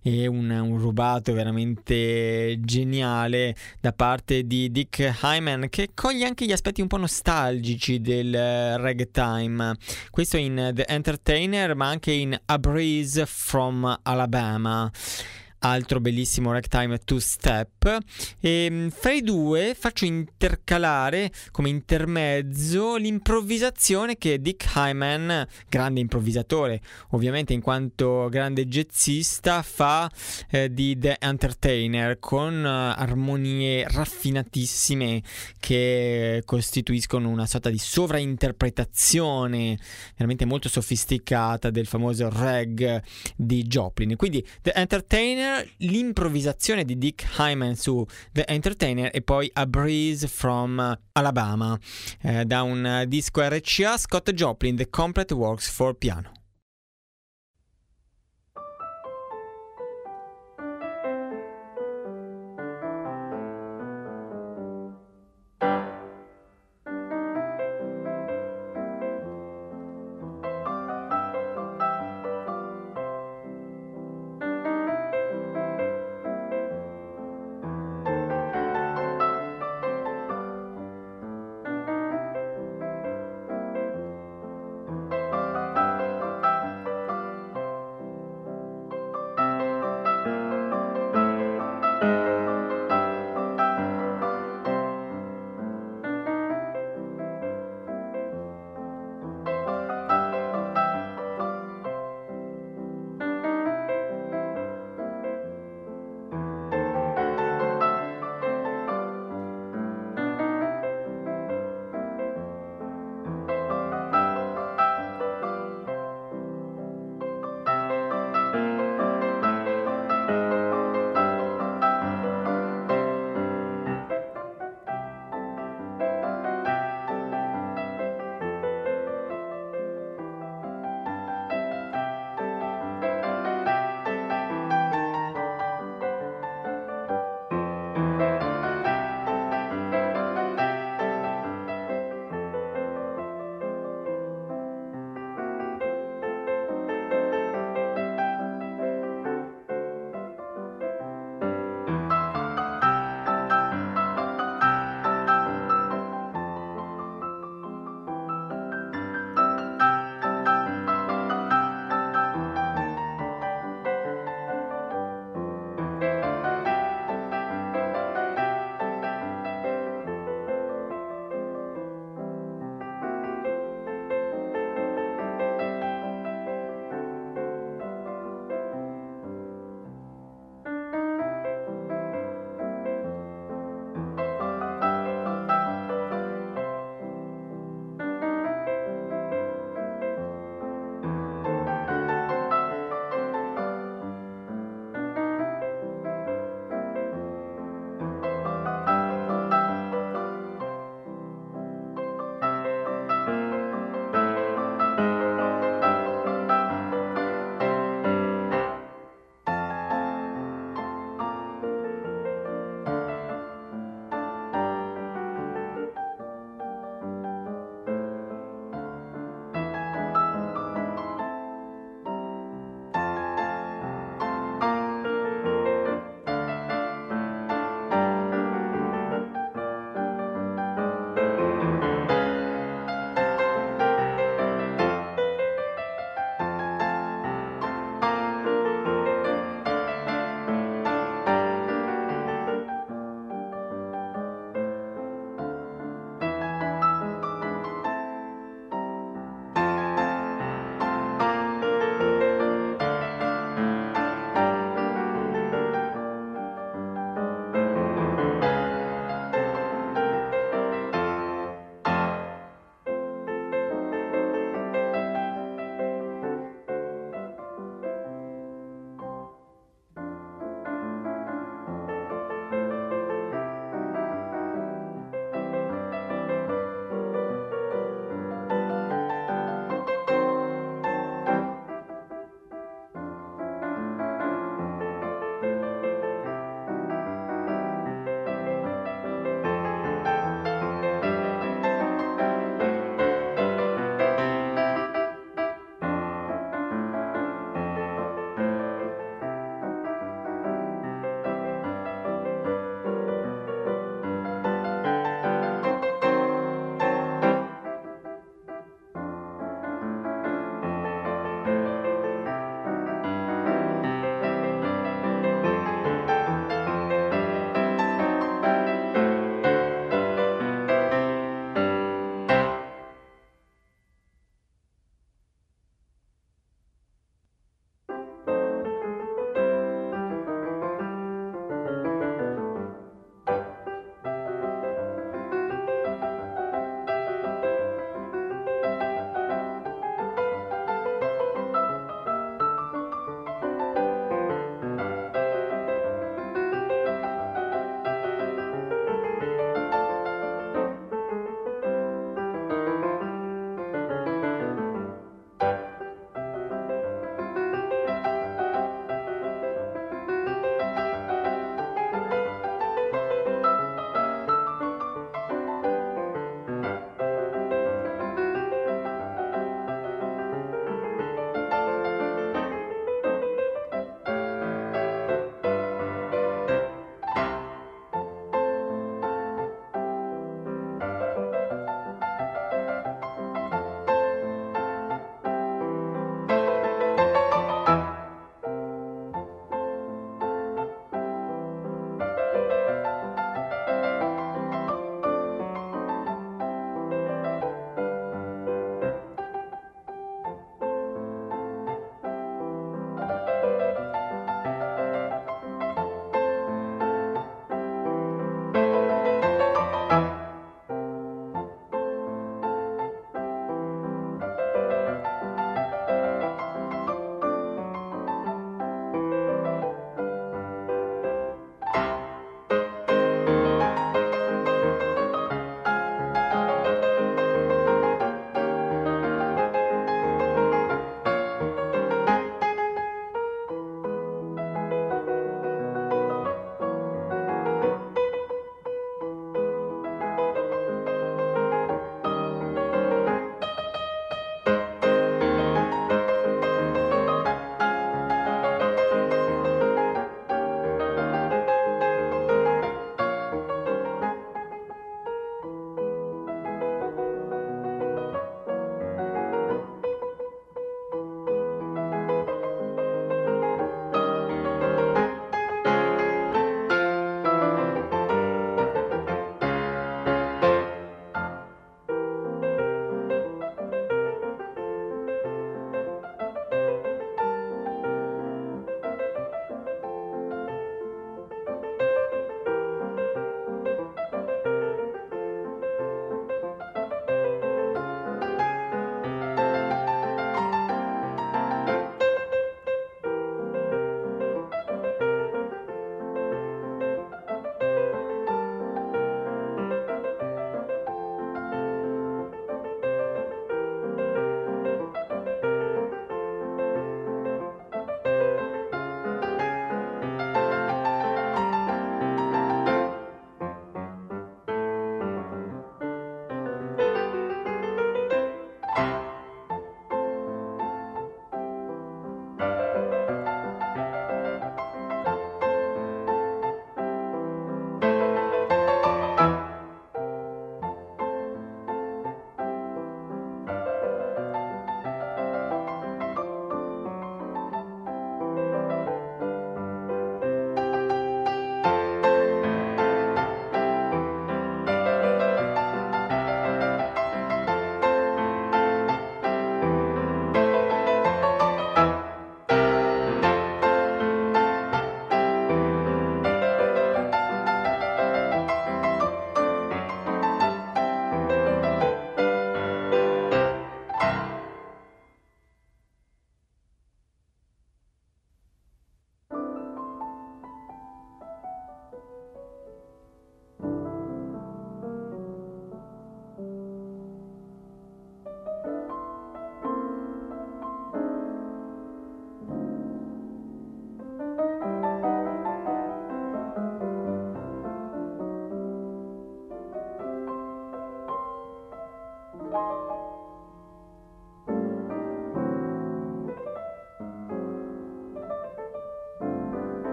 e 0.00 0.26
un, 0.26 0.48
un, 0.48 0.78
rubato 0.78 1.34
veramente 1.34 2.58
geniale 2.60 3.54
da 3.78 3.92
parte 3.92 4.46
di 4.46 4.70
Dick 4.70 5.18
Hyman, 5.20 5.66
che 5.68 5.90
coglie 5.92 6.24
anche 6.24 6.46
gli 6.46 6.52
aspetti 6.52 6.80
un 6.80 6.86
po' 6.86 6.96
nostalgici 6.96 8.00
del 8.00 8.28
uh, 8.28 8.80
ragtime. 8.80 9.74
Questo 10.08 10.38
in 10.38 10.70
The 10.72 10.86
Entertainer, 10.86 11.74
ma 11.74 11.88
anche 11.88 12.12
in 12.12 12.34
A 12.46 12.58
Breeze 12.58 13.26
from 13.26 13.98
Alabama 14.02 14.90
altro 15.60 16.00
bellissimo 16.00 16.52
ragtime 16.52 16.98
two 16.98 17.18
step 17.18 17.98
e 18.40 18.68
mm, 18.70 18.88
fra 18.88 19.12
i 19.12 19.22
due 19.22 19.76
faccio 19.78 20.04
intercalare 20.04 21.30
come 21.50 21.68
intermezzo 21.68 22.96
l'improvvisazione 22.96 24.16
che 24.16 24.40
Dick 24.40 24.70
Hyman, 24.74 25.46
grande 25.68 26.00
improvvisatore 26.00 26.80
ovviamente 27.10 27.52
in 27.52 27.60
quanto 27.60 28.28
grande 28.30 28.66
jazzista, 28.66 29.62
fa 29.62 30.10
eh, 30.50 30.72
di 30.72 30.98
The 30.98 31.16
Entertainer 31.18 32.18
con 32.18 32.64
uh, 32.64 32.98
armonie 32.98 33.86
raffinatissime 33.88 35.22
che 35.58 36.42
costituiscono 36.44 37.28
una 37.28 37.46
sorta 37.46 37.70
di 37.70 37.78
sovrainterpretazione 37.78 39.78
veramente 40.16 40.44
molto 40.44 40.68
sofisticata 40.68 41.70
del 41.70 41.86
famoso 41.86 42.28
rag 42.30 43.02
di 43.36 43.62
Joplin. 43.64 44.16
Quindi 44.16 44.46
The 44.62 44.72
Entertainer 44.74 45.49
l'improvvisazione 45.78 46.84
di 46.84 46.98
Dick 46.98 47.26
Hyman 47.38 47.76
su 47.76 48.04
The 48.32 48.46
Entertainer 48.46 49.10
e 49.12 49.22
poi 49.22 49.50
A 49.54 49.66
Breeze 49.66 50.26
from 50.26 50.98
Alabama 51.12 51.78
eh, 52.22 52.44
da 52.44 52.62
un 52.62 53.04
disco 53.06 53.40
RCA 53.42 53.96
Scott 53.96 54.32
Joplin 54.32 54.76
The 54.76 54.88
Complete 54.88 55.34
Works 55.34 55.68
for 55.68 55.94
Piano. 55.94 56.39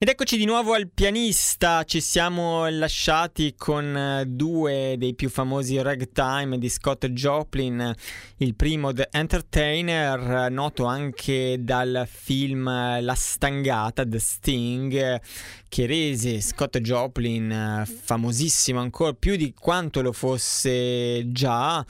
Ed 0.00 0.10
eccoci 0.10 0.36
di 0.36 0.44
nuovo 0.44 0.74
al 0.74 0.88
pianista, 0.88 1.82
ci 1.82 2.00
siamo 2.00 2.68
lasciati 2.68 3.56
con 3.56 3.96
eh, 3.96 4.26
due 4.26 4.94
dei 4.96 5.12
più 5.16 5.28
famosi 5.28 5.82
ragtime 5.82 6.56
di 6.56 6.68
Scott 6.68 7.04
Joplin, 7.06 7.92
il 8.36 8.54
primo 8.54 8.92
The 8.92 9.08
Entertainer, 9.10 10.52
noto 10.52 10.84
anche 10.84 11.56
dal 11.58 12.06
film 12.08 12.66
La 13.00 13.14
Stangata, 13.16 14.06
The 14.06 14.20
Sting, 14.20 15.20
che 15.68 15.86
rese 15.86 16.42
Scott 16.42 16.78
Joplin 16.78 17.50
eh, 17.50 17.84
famosissimo 17.84 18.78
ancora 18.78 19.14
più 19.14 19.34
di 19.34 19.52
quanto 19.52 20.00
lo 20.00 20.12
fosse 20.12 21.24
già 21.32 21.84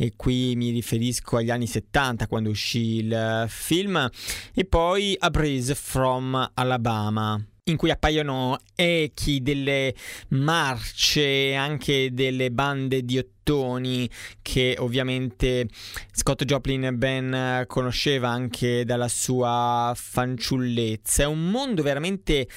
e 0.00 0.14
qui 0.16 0.56
mi 0.56 0.70
riferisco 0.70 1.36
agli 1.36 1.50
anni 1.50 1.66
70 1.66 2.26
quando 2.26 2.48
uscì 2.48 3.00
il 3.00 3.44
film 3.48 4.08
e 4.54 4.64
poi 4.64 5.14
A 5.18 5.28
Breeze 5.28 5.74
from 5.74 6.52
Alabama 6.54 7.38
in 7.64 7.76
cui 7.76 7.90
appaiono 7.90 8.58
echi 8.74 9.42
delle 9.42 9.94
marce, 10.28 11.54
anche 11.54 12.14
delle 12.14 12.50
bande 12.50 13.04
di 13.04 13.18
ottoni 13.18 14.08
che 14.40 14.74
ovviamente 14.78 15.68
Scott 16.12 16.44
Joplin 16.44 16.94
ben 16.96 17.64
conosceva 17.66 18.30
anche 18.30 18.86
dalla 18.86 19.08
sua 19.08 19.92
fanciullezza. 19.94 21.24
È 21.24 21.26
un 21.26 21.50
mondo 21.50 21.82
veramente 21.82 22.48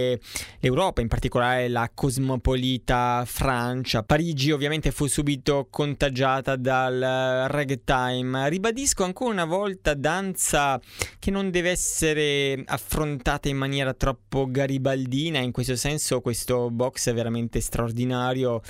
l'Europa, 0.60 1.00
in 1.00 1.08
particolare 1.08 1.68
la 1.68 1.90
cosmopolita 1.92 3.24
Francia. 3.26 4.02
Parigi 4.02 4.50
ovviamente 4.50 4.90
fu 4.90 5.06
subito 5.06 5.68
contagiata 5.70 6.56
dal 6.56 7.46
ragtime. 7.48 8.48
Ribadisco 8.48 9.04
ancora 9.04 9.32
una 9.32 9.44
volta 9.44 9.94
danza 9.94 10.80
che 11.18 11.30
non 11.30 11.50
deve 11.50 11.70
essere 11.70 12.62
affrontata 12.66 13.48
in 13.48 13.56
maniera 13.56 13.94
troppo 13.94 14.46
garibaldina, 14.50 15.38
in 15.38 15.52
questo 15.52 15.76
senso 15.76 16.20
questo 16.20 16.70
box 16.70 17.08
è 17.08 17.14
veramente 17.14 17.60
straordinario 17.60 18.60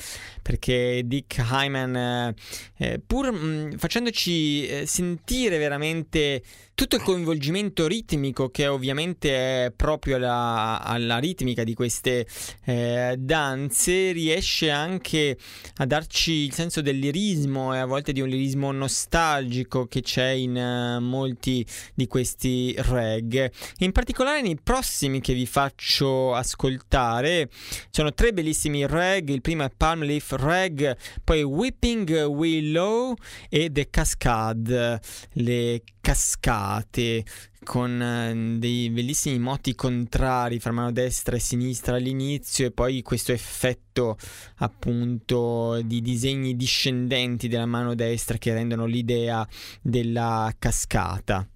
perché 0.42 1.02
Dick 1.04 1.38
Hyman, 1.38 2.34
eh, 2.76 3.00
pur 3.04 3.32
mh, 3.32 3.46
mm, 3.46 3.72
facendoci 3.76 4.66
eh, 4.66 4.86
sentire 4.86 5.58
veramente 5.58 6.42
tutto 6.74 6.96
il 6.96 7.02
coinvolgimento 7.02 7.86
ritmico 7.86 8.48
che 8.48 8.66
ovviamente 8.66 9.66
è 9.66 9.72
proprio 9.74 10.16
alla, 10.16 10.80
alla 10.82 11.18
ritmica 11.18 11.64
di 11.64 11.74
queste 11.74 12.26
eh, 12.64 13.14
danze, 13.18 14.12
riesce 14.12 14.70
anche 14.70 15.36
a 15.76 15.86
darci 15.86 16.32
il 16.32 16.52
senso 16.52 16.80
del 16.80 16.98
lirismo 16.98 17.74
e 17.74 17.78
a 17.78 17.84
volte 17.84 18.12
di 18.12 18.20
un 18.20 18.28
lirismo 18.28 18.72
nostalgico 18.72 19.86
che 19.86 20.00
c'è 20.00 20.30
in 20.30 20.56
uh, 20.56 21.02
molti 21.02 21.64
di 21.94 22.06
questi 22.06 22.74
reg. 22.78 23.50
In 23.78 23.92
particolare 23.92 24.40
nei 24.40 24.58
prossimi 24.60 25.20
che 25.20 25.34
vi 25.34 25.46
faccio 25.46 26.34
ascoltare 26.34 27.50
sono 27.90 28.14
tre 28.14 28.32
bellissimi 28.32 28.86
reg, 28.86 29.28
il 29.28 29.42
primo 29.42 29.64
è 29.64 29.70
Palm 29.76 30.02
Leaf 30.02 30.32
Reg, 30.38 30.96
poi 31.22 31.42
Whipping 31.42 32.24
Willow 32.24 33.14
e 33.48 33.70
The 33.70 33.88
Cascade, 33.90 35.00
le 35.32 35.82
cascate 36.00 36.61
con 37.64 38.00
eh, 38.00 38.58
dei 38.58 38.90
bellissimi 38.90 39.38
moti 39.38 39.74
contrari 39.74 40.58
fra 40.58 40.72
mano 40.72 40.92
destra 40.92 41.36
e 41.36 41.40
sinistra 41.40 41.96
all'inizio 41.96 42.66
e 42.66 42.70
poi 42.70 43.02
questo 43.02 43.32
effetto 43.32 44.16
appunto 44.56 45.80
di 45.82 46.00
disegni 46.00 46.56
discendenti 46.56 47.48
della 47.48 47.66
mano 47.66 47.94
destra 47.94 48.38
che 48.38 48.52
rendono 48.52 48.86
l'idea 48.86 49.46
della 49.80 50.52
cascata. 50.58 51.46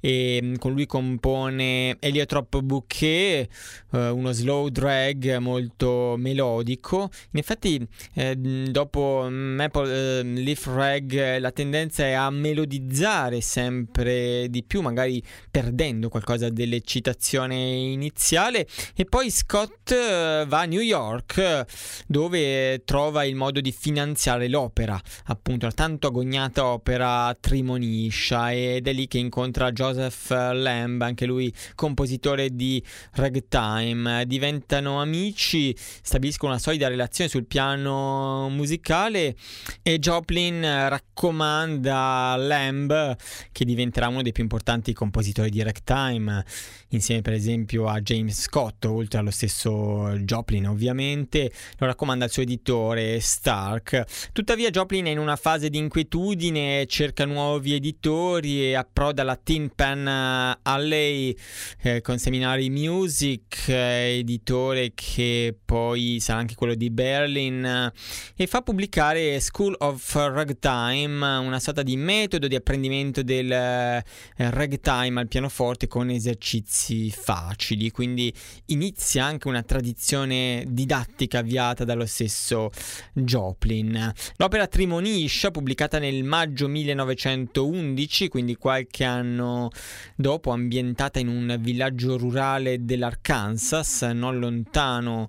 e 0.00 0.40
mm, 0.42 0.54
con 0.56 0.72
lui 0.72 0.86
compone 0.86 1.96
Heliotrope 1.98 2.62
Bouquet, 2.62 3.48
eh, 3.92 4.08
uno 4.08 4.32
slow 4.32 4.68
drag 4.68 5.36
molto 5.38 6.14
melodico. 6.18 7.10
In 7.32 7.38
effetti 7.38 7.86
eh, 8.14 8.36
dopo 8.36 9.26
Maple 9.30 10.18
eh, 10.18 10.22
Leaf 10.22 10.66
Rag 10.66 11.38
la 11.38 11.50
tendenza 11.50 12.04
è 12.04 12.12
a 12.12 12.30
melodizzare 12.30 13.40
sempre 13.40 14.46
di 14.48 14.62
più, 14.62 14.80
magari 14.80 15.22
perdendo 15.50 16.08
qualcosa 16.08 16.48
dell'eccitazione 16.48 17.54
iniziale 17.54 18.66
e 18.94 19.04
poi 19.04 19.30
Scott 19.30 19.90
eh, 19.90 20.44
va 20.46 20.60
a 20.60 20.64
New 20.64 20.80
York 20.80 21.64
dove 22.06 22.82
trova 22.84 23.24
il 23.24 23.34
modo 23.34 23.60
di 23.60 23.72
finanziare 23.72 24.48
l'opera, 24.48 25.00
appunto 25.26 25.66
la 25.66 25.72
tanto 25.72 26.08
agognata 26.08 26.66
opera 26.66 27.36
Trimoniscia 27.38 28.52
ed 28.52 28.86
è 28.86 28.92
lì 28.92 29.06
che 29.08 29.18
incontra 29.18 29.72
Joseph 29.72 29.85
Joseph 29.86 30.30
Lamb, 30.30 31.00
anche 31.02 31.26
lui 31.26 31.52
compositore 31.74 32.54
di 32.54 32.82
ragtime. 33.12 34.24
Diventano 34.26 35.00
amici, 35.00 35.74
stabiliscono 35.76 36.52
una 36.52 36.60
solida 36.60 36.88
relazione 36.88 37.30
sul 37.30 37.46
piano 37.46 38.48
musicale 38.48 39.36
e 39.82 39.98
Joplin 39.98 40.60
raccomanda 40.62 42.34
Lamb, 42.36 43.16
che 43.52 43.64
diventerà 43.64 44.08
uno 44.08 44.22
dei 44.22 44.32
più 44.32 44.42
importanti 44.42 44.92
compositori 44.92 45.50
di 45.50 45.62
ragtime, 45.62 46.44
insieme 46.88 47.22
per 47.22 47.32
esempio 47.32 47.86
a 47.86 48.00
James 48.00 48.40
Scott, 48.40 48.84
oltre 48.86 49.20
allo 49.20 49.30
stesso 49.30 50.16
Joplin 50.18 50.68
ovviamente, 50.68 51.52
lo 51.78 51.86
raccomanda 51.86 52.24
al 52.24 52.30
suo 52.30 52.42
editore 52.42 53.20
Stark. 53.20 54.30
Tuttavia 54.32 54.70
Joplin 54.70 55.06
è 55.06 55.10
in 55.10 55.18
una 55.18 55.36
fase 55.36 55.70
di 55.70 55.78
inquietudine, 55.78 56.86
cerca 56.86 57.24
nuovi 57.24 57.74
editori 57.74 58.64
e 58.64 58.74
approda 58.74 59.22
alla 59.22 59.36
Tin 59.36 59.74
Pan 59.76 59.96
Pen 59.96 60.06
eh, 60.08 60.58
Alley 60.62 61.36
eh, 61.82 62.00
con 62.00 62.18
Seminari 62.18 62.70
Music, 62.70 63.68
eh, 63.68 64.18
editore 64.18 64.92
che 64.94 65.56
poi 65.64 66.18
sarà 66.20 66.40
anche 66.40 66.54
quello 66.54 66.74
di 66.74 66.90
Berlin, 66.90 67.64
eh, 67.64 67.92
e 68.34 68.46
fa 68.46 68.62
pubblicare 68.62 69.38
School 69.38 69.74
of 69.78 70.14
Ragtime, 70.14 71.36
una 71.36 71.60
sorta 71.60 71.82
di 71.82 71.96
metodo 71.96 72.48
di 72.48 72.54
apprendimento 72.54 73.22
del 73.22 73.50
eh, 73.52 74.02
ragtime 74.36 75.20
al 75.20 75.28
pianoforte 75.28 75.86
con 75.86 76.10
esercizi 76.10 77.10
facili, 77.10 77.90
quindi 77.90 78.32
inizia 78.66 79.24
anche 79.24 79.48
una 79.48 79.62
tradizione 79.62 80.64
didattica 80.68 81.38
avviata 81.38 81.84
dallo 81.84 82.06
stesso 82.06 82.70
Joplin. 83.12 84.12
L'opera 84.36 84.66
Trimoniscia, 84.66 85.50
pubblicata 85.50 85.98
nel 85.98 86.24
maggio 86.24 86.66
1911, 86.68 88.28
quindi 88.28 88.56
qualche 88.56 89.04
anno 89.04 89.65
dopo 90.14 90.50
ambientata 90.50 91.18
in 91.18 91.28
un 91.28 91.56
villaggio 91.60 92.16
rurale 92.16 92.84
dell'Arkansas, 92.84 94.02
non 94.02 94.38
lontano 94.38 95.28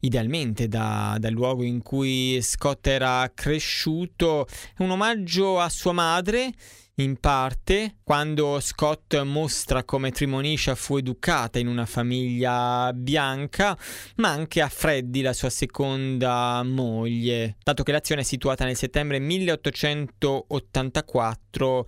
idealmente 0.00 0.68
da, 0.68 1.16
dal 1.18 1.32
luogo 1.32 1.62
in 1.62 1.82
cui 1.82 2.40
Scott 2.42 2.86
era 2.86 3.30
cresciuto, 3.34 4.46
è 4.46 4.82
un 4.82 4.90
omaggio 4.90 5.58
a 5.58 5.68
sua 5.68 5.92
madre 5.92 6.52
in 6.96 7.18
parte 7.18 7.95
quando 8.08 8.60
Scott 8.60 9.20
mostra 9.22 9.82
come 9.82 10.12
Trimonisha 10.12 10.76
fu 10.76 10.96
educata 10.96 11.58
in 11.58 11.66
una 11.66 11.86
famiglia 11.86 12.92
bianca, 12.94 13.76
ma 14.18 14.28
anche 14.28 14.60
a 14.60 14.68
Freddy, 14.68 15.22
la 15.22 15.32
sua 15.32 15.50
seconda 15.50 16.62
moglie, 16.62 17.56
dato 17.64 17.82
che 17.82 17.90
l'azione 17.90 18.20
è 18.20 18.24
situata 18.24 18.64
nel 18.64 18.76
settembre 18.76 19.18
1884, 19.18 21.86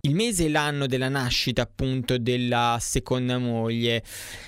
il 0.00 0.14
mese 0.16 0.46
e 0.46 0.48
l'anno 0.48 0.88
della 0.88 1.08
nascita 1.08 1.62
appunto 1.62 2.18
della 2.18 2.76
seconda 2.80 3.38
moglie. 3.38 4.02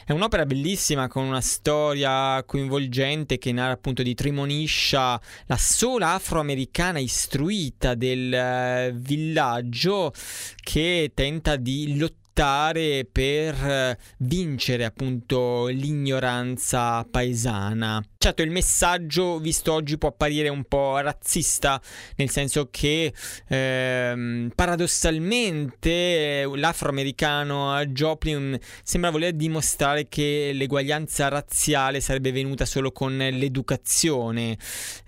È 0.04 0.10
un'opera 0.10 0.44
bellissima 0.44 1.06
con 1.06 1.22
una 1.22 1.40
storia 1.40 2.42
coinvolgente 2.44 3.38
che 3.38 3.52
narra 3.52 3.74
appunto 3.74 4.02
di 4.02 4.14
Trimonisha, 4.14 5.20
la 5.46 5.56
sola 5.56 6.14
afroamericana 6.14 6.98
istruita 6.98 7.94
del 7.94 8.34
eh, 8.34 8.92
villaggio 8.92 10.12
che 10.60 11.10
tenta 11.14 11.56
di 11.56 11.96
lottare 11.96 13.06
per 13.10 13.54
eh, 13.54 13.98
vincere 14.18 14.84
appunto 14.84 15.66
l'ignoranza 15.66 17.04
paesana. 17.04 18.02
Certo, 18.22 18.42
il 18.42 18.52
messaggio 18.52 19.40
visto 19.40 19.72
oggi 19.72 19.98
può 19.98 20.10
apparire 20.10 20.48
un 20.48 20.62
po' 20.62 20.96
razzista, 20.98 21.82
nel 22.14 22.30
senso 22.30 22.68
che 22.70 23.12
ehm, 23.48 24.52
paradossalmente 24.54 26.48
l'afroamericano 26.54 27.84
Joplin 27.86 28.56
sembra 28.84 29.10
voler 29.10 29.32
dimostrare 29.32 30.06
che 30.06 30.52
l'eguaglianza 30.54 31.26
razziale 31.26 31.98
sarebbe 31.98 32.30
venuta 32.30 32.64
solo 32.64 32.92
con 32.92 33.16
l'educazione. 33.16 34.56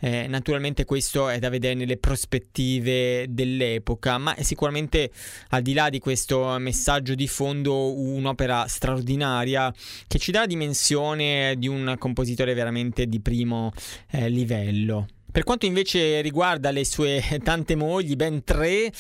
Eh, 0.01 0.27
naturalmente 0.27 0.85
questo 0.85 1.29
è 1.29 1.39
da 1.39 1.51
vedere 1.51 1.75
nelle 1.75 1.99
prospettive 1.99 3.27
dell'epoca, 3.29 4.19
ma 4.19 4.35
è 4.35 4.43
sicuramente 4.43 5.13
al 5.51 5.63
di 5.63 5.73
là 5.73 5.89
di 5.89 6.01
questo 6.01 6.59
messaggio 6.59 7.15
di 7.15 7.29
fondo 7.29 7.95
un'opera 7.95 8.67
straordinaria 8.67 9.73
che 10.09 10.19
ci 10.19 10.33
dà 10.33 10.41
la 10.41 10.47
dimensione 10.47 11.55
di 11.57 11.69
un 11.69 11.95
compositore 11.97 12.55
veramente 12.55 13.03
di 13.07 13.21
primo 13.21 13.73
eh, 14.11 14.29
livello. 14.29 15.07
Per 15.31 15.43
quanto 15.43 15.67
invece 15.67 16.21
riguarda 16.21 16.71
le 16.71 16.85
sue 16.85 17.23
tante 17.43 17.75
mogli, 17.75 18.15
ben 18.15 18.45
tre, 18.45 18.93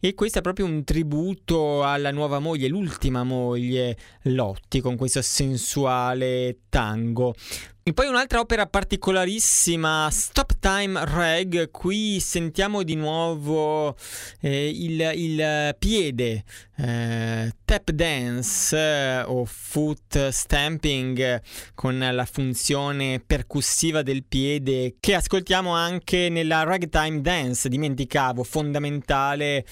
e 0.00 0.14
questo 0.14 0.38
è 0.38 0.42
proprio 0.42 0.64
un 0.64 0.82
tributo 0.82 1.84
alla 1.84 2.10
nuova 2.10 2.38
moglie, 2.38 2.68
l'ultima 2.68 3.22
moglie 3.22 3.96
Lotti, 4.22 4.80
con 4.80 4.96
questo 4.96 5.20
sensuale 5.20 6.60
tango. 6.70 7.34
E 7.82 7.94
poi 7.94 8.08
un'altra 8.08 8.40
opera 8.40 8.66
particolarissima, 8.66 10.06
Stop 10.12 10.58
Time 10.60 11.02
Reg, 11.02 11.70
qui 11.70 12.20
sentiamo 12.20 12.82
di 12.82 12.94
nuovo 12.94 13.96
eh, 14.42 14.68
il, 14.68 15.00
il, 15.14 15.76
piede, 15.78 16.44
eh, 16.76 17.50
tap 17.64 17.90
dance 17.90 18.76
eh, 18.76 19.22
o 19.22 19.46
foot 19.46 20.28
stamping 20.28 21.40
con 21.74 21.98
la 21.98 22.24
funzione 22.26 23.18
percussiva 23.26 24.02
del 24.02 24.24
piede 24.24 24.96
che 25.00 25.14
ascoltiamo 25.14 25.72
anche 25.74 26.28
nella 26.28 26.64
ragtime 26.64 27.22
dance, 27.22 27.66
dimenticavo, 27.70 28.44
fondamentale 28.44 29.64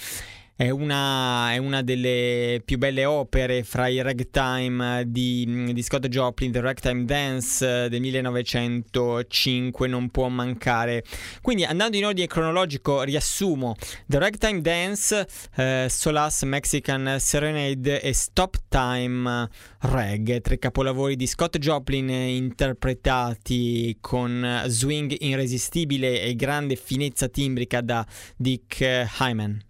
è 0.59 0.71
una, 0.71 1.53
è 1.53 1.59
una, 1.59 1.83
delle 1.83 2.61
più 2.65 2.79
belle 2.79 3.05
opere 3.05 3.63
fra 3.63 3.87
i 3.87 4.03
ragtime 4.03 5.05
di, 5.07 5.71
di 5.73 5.83
Scott 5.85 6.09
Joplin, 6.09 6.51
The 6.51 6.61
Ragtime 6.61 7.05
Dance 7.05 7.89
del 7.89 8.01
1905, 8.01 9.87
non 9.87 10.11
può 10.11 10.27
mancare. 10.27 11.05
Quindi 11.43 11.63
andando 11.63 11.97
in 11.97 12.07
ordine 12.07 12.27
cronologico 12.27 13.03
riassumo 13.03 13.77
The 14.09 14.19
Ragtime 14.19 14.61
Dance, 14.61 15.29
eh, 15.55 15.87
Solas 15.89 16.43
Mexican 16.43 17.19
Serenade 17.21 18.01
e 18.01 18.13
Stop 18.13 18.57
Time 18.67 19.49
Reg, 19.83 20.41
tre 20.41 20.59
capolavori 20.59 21.15
di 21.15 21.29
Scott 21.29 21.57
Joplin 21.59 22.09
interpretati 22.11 23.97
con 24.01 24.65
swing 24.67 25.15
irresistibile 25.21 26.21
e 26.21 26.35
grande 26.35 26.75
finezza 26.75 27.29
timbrica 27.29 27.81
da 27.81 28.05
Dick 28.37 28.81
Hyman. 29.21 29.67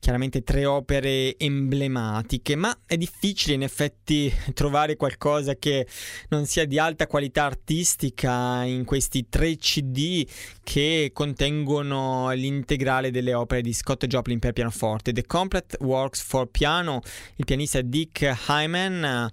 chiaramente 0.00 0.42
tre 0.42 0.64
opere 0.64 1.36
emblematiche, 1.38 2.56
ma 2.56 2.76
è 2.86 2.96
difficile 2.96 3.54
in 3.54 3.62
effetti 3.62 4.32
trovare 4.54 4.96
qualcosa 4.96 5.54
che 5.54 5.86
non 6.30 6.46
sia 6.46 6.64
di 6.64 6.78
alta 6.78 7.06
qualità 7.06 7.44
artistica 7.44 8.64
in 8.64 8.84
questi 8.84 9.28
tre 9.28 9.56
CD 9.56 10.26
che 10.64 11.10
contengono 11.12 12.30
l'integrale 12.32 13.10
delle 13.10 13.34
opere 13.34 13.60
di 13.60 13.72
Scott 13.72 14.06
Joplin 14.06 14.38
per 14.38 14.52
pianoforte. 14.52 15.12
The 15.12 15.26
Complete 15.26 15.76
Works 15.80 16.22
for 16.22 16.46
Piano, 16.46 17.02
il 17.36 17.44
pianista 17.44 17.80
Dick 17.82 18.22
Hyman, 18.48 19.30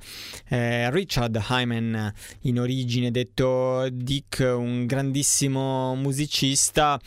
eh, 0.50 0.92
Richard 0.92 1.42
Hyman 1.50 2.14
in 2.42 2.60
origine, 2.60 3.10
detto 3.10 3.88
Dick, 3.90 4.40
un 4.40 4.86
grandissimo 4.86 5.96
musicista 5.96 7.00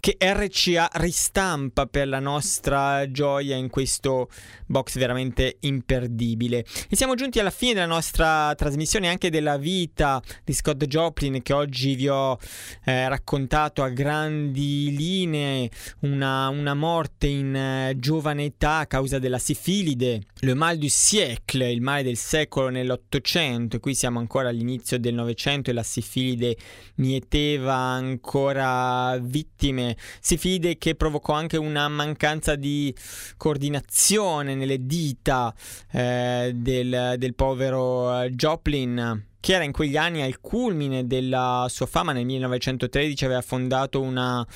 che 0.00 0.16
RCA 0.18 0.88
ristampa 0.94 1.86
per 1.86 2.08
la 2.08 2.20
nostra 2.20 3.01
gioia 3.10 3.56
in 3.56 3.68
questo 3.68 4.28
box 4.66 4.96
veramente 4.98 5.56
imperdibile. 5.60 6.64
E 6.88 6.96
siamo 6.96 7.14
giunti 7.14 7.38
alla 7.38 7.50
fine 7.50 7.74
della 7.74 7.86
nostra 7.86 8.54
trasmissione 8.54 9.08
anche 9.08 9.30
della 9.30 9.56
vita 9.56 10.22
di 10.44 10.52
Scott 10.52 10.84
Joplin 10.84 11.42
che 11.42 11.52
oggi 11.52 11.94
vi 11.94 12.08
ho 12.08 12.38
eh, 12.84 13.08
raccontato 13.08 13.82
a 13.82 13.88
grandi 13.88 14.94
linee, 14.96 15.70
una, 16.00 16.48
una 16.48 16.74
morte 16.74 17.26
in 17.26 17.54
eh, 17.54 17.94
giovane 17.96 18.44
età 18.44 18.78
a 18.78 18.86
causa 18.86 19.18
della 19.18 19.38
sifilide, 19.38 20.22
le 20.40 20.54
mal 20.54 20.76
du 20.78 20.88
siècle, 20.88 21.70
il 21.70 21.80
male 21.80 22.02
del 22.02 22.16
secolo 22.16 22.68
nell'Ottocento, 22.68 23.78
qui 23.80 23.94
siamo 23.94 24.18
ancora 24.18 24.48
all'inizio 24.48 24.98
del 24.98 25.14
Novecento 25.14 25.70
e 25.70 25.72
la 25.72 25.82
sifilide 25.82 26.56
mieteva 26.96 27.74
ancora 27.74 29.18
vittime, 29.20 29.96
sifilide 30.20 30.78
che 30.78 30.94
provocò 30.94 31.32
anche 31.32 31.56
una 31.56 31.88
mancanza 31.88 32.56
di 32.56 32.91
coordinazione 33.36 34.54
nelle 34.54 34.86
dita 34.86 35.54
eh, 35.90 36.52
del, 36.54 37.14
del 37.18 37.34
povero 37.34 38.28
Joplin 38.30 39.30
che 39.42 39.54
era 39.54 39.64
in 39.64 39.72
quegli 39.72 39.96
anni 39.96 40.22
al 40.22 40.40
culmine 40.40 41.04
della 41.04 41.66
sua 41.68 41.86
fama, 41.86 42.12
nel 42.12 42.24
1913 42.24 43.24
aveva 43.24 43.40
fondato 43.40 44.00
una, 44.00 44.46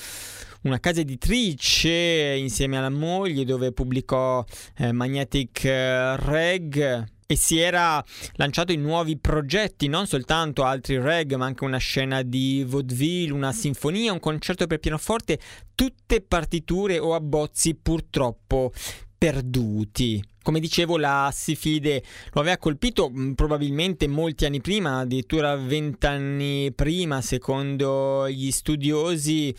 una 0.62 0.78
casa 0.78 1.00
editrice 1.00 2.36
insieme 2.38 2.78
alla 2.78 2.88
moglie 2.88 3.44
dove 3.44 3.72
pubblicò 3.72 4.44
eh, 4.76 4.92
Magnetic 4.92 5.64
Reg 5.64 7.14
e 7.26 7.36
si 7.36 7.58
era 7.58 8.02
lanciato 8.34 8.72
in 8.72 8.82
nuovi 8.82 9.18
progetti, 9.18 9.88
non 9.88 10.06
soltanto 10.06 10.64
altri 10.64 10.98
reg, 10.98 11.34
ma 11.34 11.46
anche 11.46 11.64
una 11.64 11.78
scena 11.78 12.22
di 12.22 12.64
vaudeville, 12.66 13.32
una 13.32 13.52
sinfonia, 13.52 14.12
un 14.12 14.20
concerto 14.20 14.66
per 14.66 14.78
pianoforte, 14.78 15.38
tutte 15.74 16.20
partiture 16.20 16.98
o 16.98 17.14
abbozzi 17.14 17.74
purtroppo 17.74 18.72
perduti. 19.16 20.22
Come 20.42 20.60
dicevo, 20.60 20.96
la 20.96 21.30
sifide 21.32 22.04
lo 22.32 22.40
aveva 22.40 22.56
colpito 22.56 23.10
mm, 23.10 23.32
probabilmente 23.32 24.06
molti 24.06 24.44
anni 24.44 24.60
prima, 24.60 25.00
addirittura 25.00 25.56
vent'anni 25.56 26.72
prima, 26.72 27.20
secondo 27.20 28.28
gli 28.28 28.52
studiosi, 28.52 29.52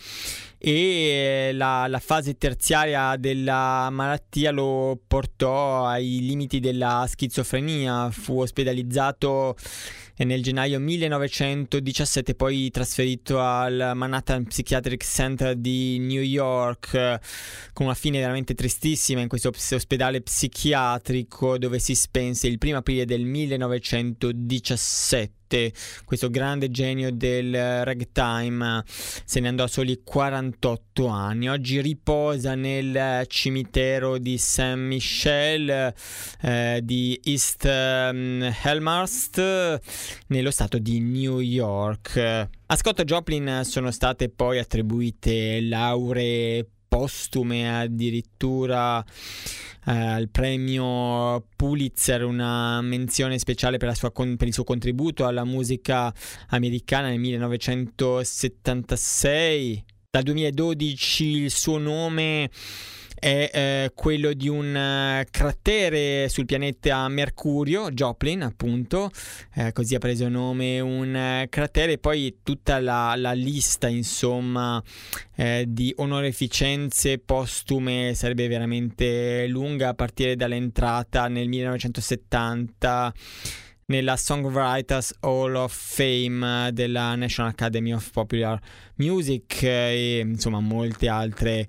e 0.57 1.51
la, 1.53 1.87
la, 1.87 1.99
fase 1.99 2.37
terziaria 2.37 3.17
della 3.17 3.89
malattia 3.91 4.51
lo 4.51 4.97
portò 5.05 5.85
ai 5.85 6.21
limiti 6.21 6.61
della 6.61 7.05
schizofrenia. 7.05 8.09
Fu 8.09 8.39
ospedalizzato 8.39 9.57
nel 10.25 10.41
gennaio 10.41 10.79
1917, 10.79 12.35
poi 12.35 12.69
trasferito 12.71 13.39
al 13.39 13.91
Manhattan 13.95 14.45
Psychiatric 14.45 15.03
Center 15.03 15.55
di 15.55 15.97
New 15.99 16.21
York, 16.21 17.19
con 17.73 17.85
una 17.85 17.95
fine 17.95 18.19
veramente 18.19 18.53
tristissima 18.53 19.21
in 19.21 19.27
questo 19.27 19.49
ospedale 19.49 20.21
psichiatrico 20.21 21.57
dove 21.57 21.79
si 21.79 21.95
spense 21.95 22.47
il 22.47 22.57
primo 22.57 22.77
aprile 22.77 23.05
del 23.05 23.23
1917 23.23 25.36
questo 26.05 26.29
grande 26.29 26.69
genio 26.69 27.11
del 27.11 27.83
ragtime, 27.83 28.83
se 28.85 29.39
ne 29.39 29.47
andò 29.47 29.63
a 29.63 29.67
soli 29.67 30.01
48 30.03 31.07
anni. 31.07 31.49
Oggi 31.49 31.81
riposa 31.81 32.55
nel 32.55 33.25
cimitero 33.27 34.17
di 34.17 34.37
Saint 34.37 34.79
Michel 34.79 35.93
eh, 36.41 36.81
di 36.83 37.19
East 37.23 37.63
um, 37.63 38.53
Helmhurst 38.63 39.79
nello 40.27 40.51
stato 40.51 40.77
di 40.77 40.99
New 40.99 41.39
York. 41.39 42.17
A 42.17 42.75
Scott 42.75 43.03
Joplin 43.03 43.61
sono 43.63 43.91
state 43.91 44.29
poi 44.29 44.59
attribuite 44.59 45.61
lauree 45.61 46.65
postume 46.87 47.79
addirittura 47.79 49.03
eh, 49.85 50.19
il 50.19 50.29
premio 50.29 51.43
Pulitzer, 51.55 52.23
una 52.23 52.81
menzione 52.81 53.39
speciale 53.39 53.77
per, 53.77 53.97
con- 54.11 54.35
per, 54.35 54.47
il 54.47 54.53
suo 54.53 54.63
contributo 54.63 55.25
alla 55.25 55.43
musica 55.43 56.13
americana 56.49 57.07
nel 57.09 57.19
1976. 57.19 59.85
Dal 60.09 60.23
2012 60.23 61.25
il 61.25 61.51
suo 61.51 61.77
nome 61.77 62.49
è 63.19 63.49
eh, 63.51 63.91
quello 63.95 64.33
di 64.33 64.47
un 64.47 64.73
uh, 64.75 65.27
cratere 65.29 66.29
sul 66.29 66.45
pianeta 66.45 67.07
Mercurio, 67.07 67.89
Joplin 67.91 68.43
appunto, 68.43 69.09
eh, 69.55 69.71
così 69.71 69.95
ha 69.95 69.99
preso 69.99 70.27
nome 70.29 70.79
un 70.79 71.43
uh, 71.43 71.49
cratere. 71.49 71.93
E 71.93 71.97
poi 71.97 72.37
tutta 72.43 72.79
la, 72.79 73.15
la 73.17 73.33
lista 73.33 73.87
insomma 73.87 74.81
eh, 75.35 75.65
di 75.67 75.93
onorificenze 75.97 77.17
postume 77.19 78.13
sarebbe 78.15 78.47
veramente 78.47 79.47
lunga 79.47 79.89
a 79.89 79.93
partire 79.93 80.35
dall'entrata 80.35 81.27
nel 81.27 81.47
1970 81.47 83.13
nella 83.85 84.17
Songwriters 84.17 85.15
Hall 85.21 85.55
of 85.55 85.73
Fame 85.73 86.71
della 86.73 87.15
National 87.15 87.51
Academy 87.51 87.93
of 87.93 88.09
Popular 88.11 88.59
Music 88.95 89.63
e 89.63 90.19
insomma 90.25 90.59
molte 90.59 91.07
altre 91.07 91.65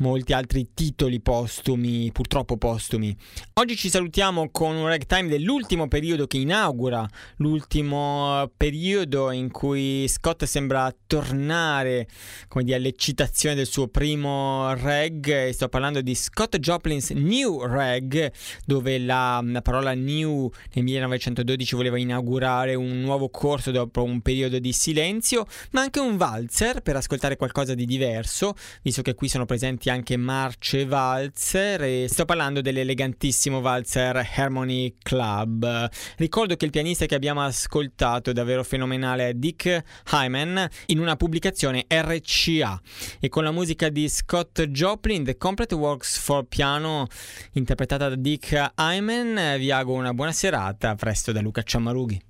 molti 0.00 0.32
altri 0.32 0.70
titoli 0.74 1.20
postumi, 1.20 2.10
purtroppo 2.12 2.56
postumi. 2.56 3.16
Oggi 3.54 3.76
ci 3.76 3.88
salutiamo 3.88 4.50
con 4.50 4.76
un 4.76 4.86
ragtime 4.86 5.28
dell'ultimo 5.28 5.88
periodo 5.88 6.26
che 6.26 6.38
inaugura 6.38 7.06
l'ultimo 7.36 8.50
periodo 8.56 9.30
in 9.30 9.50
cui 9.50 10.06
Scott 10.08 10.44
sembra 10.44 10.94
tornare 11.06 12.08
come 12.48 12.64
dire, 12.64 12.76
all'eccitazione 12.76 13.54
del 13.54 13.66
suo 13.66 13.88
primo 13.88 14.72
reg 14.74 15.50
sto 15.50 15.68
parlando 15.68 16.00
di 16.00 16.14
Scott 16.14 16.56
Joplin's 16.58 17.10
New 17.10 17.64
Reg 17.64 18.32
dove 18.64 18.98
la, 18.98 19.40
la 19.44 19.62
parola 19.62 19.92
new 19.92 20.50
nel 20.74 20.84
1912 20.84 21.74
voleva 21.74 21.98
inaugurare 21.98 22.74
un 22.74 23.00
nuovo 23.00 23.28
corso 23.28 23.70
dopo 23.70 24.02
un 24.02 24.20
periodo 24.20 24.58
di 24.58 24.72
silenzio 24.72 25.46
ma 25.72 25.82
anche 25.82 26.00
un 26.00 26.16
valzer 26.16 26.80
per 26.80 26.96
ascoltare 26.96 27.36
qualcosa 27.36 27.74
di 27.74 27.84
diverso 27.84 28.54
visto 28.82 29.02
che 29.02 29.14
qui 29.14 29.28
sono 29.28 29.44
presenti 29.44 29.89
anche 29.90 30.16
marce 30.16 30.86
valzer 30.86 31.82
e 31.82 32.06
sto 32.08 32.24
parlando 32.24 32.60
dell'elegantissimo 32.60 33.60
valzer 33.60 34.26
Harmony 34.34 34.94
Club. 35.02 35.90
Ricordo 36.16 36.56
che 36.56 36.64
il 36.64 36.70
pianista 36.70 37.06
che 37.06 37.14
abbiamo 37.14 37.42
ascoltato, 37.42 38.32
davvero 38.32 38.64
fenomenale, 38.64 39.28
è 39.28 39.34
Dick 39.34 39.82
Hyman, 40.12 40.66
in 40.86 40.98
una 40.98 41.16
pubblicazione 41.16 41.84
RCA 41.86 42.80
e 43.20 43.28
con 43.28 43.44
la 43.44 43.50
musica 43.50 43.88
di 43.88 44.08
Scott 44.08 44.62
Joplin, 44.62 45.24
The 45.24 45.36
Complete 45.36 45.74
Works 45.74 46.18
for 46.18 46.44
Piano, 46.44 47.06
interpretata 47.52 48.08
da 48.08 48.16
Dick 48.16 48.72
Hyman, 48.76 49.56
vi 49.58 49.70
auguro 49.70 49.98
una 49.98 50.14
buona 50.14 50.32
serata, 50.32 50.94
presto 50.94 51.32
da 51.32 51.40
Luca 51.40 51.62
Ciammarughi. 51.62 52.29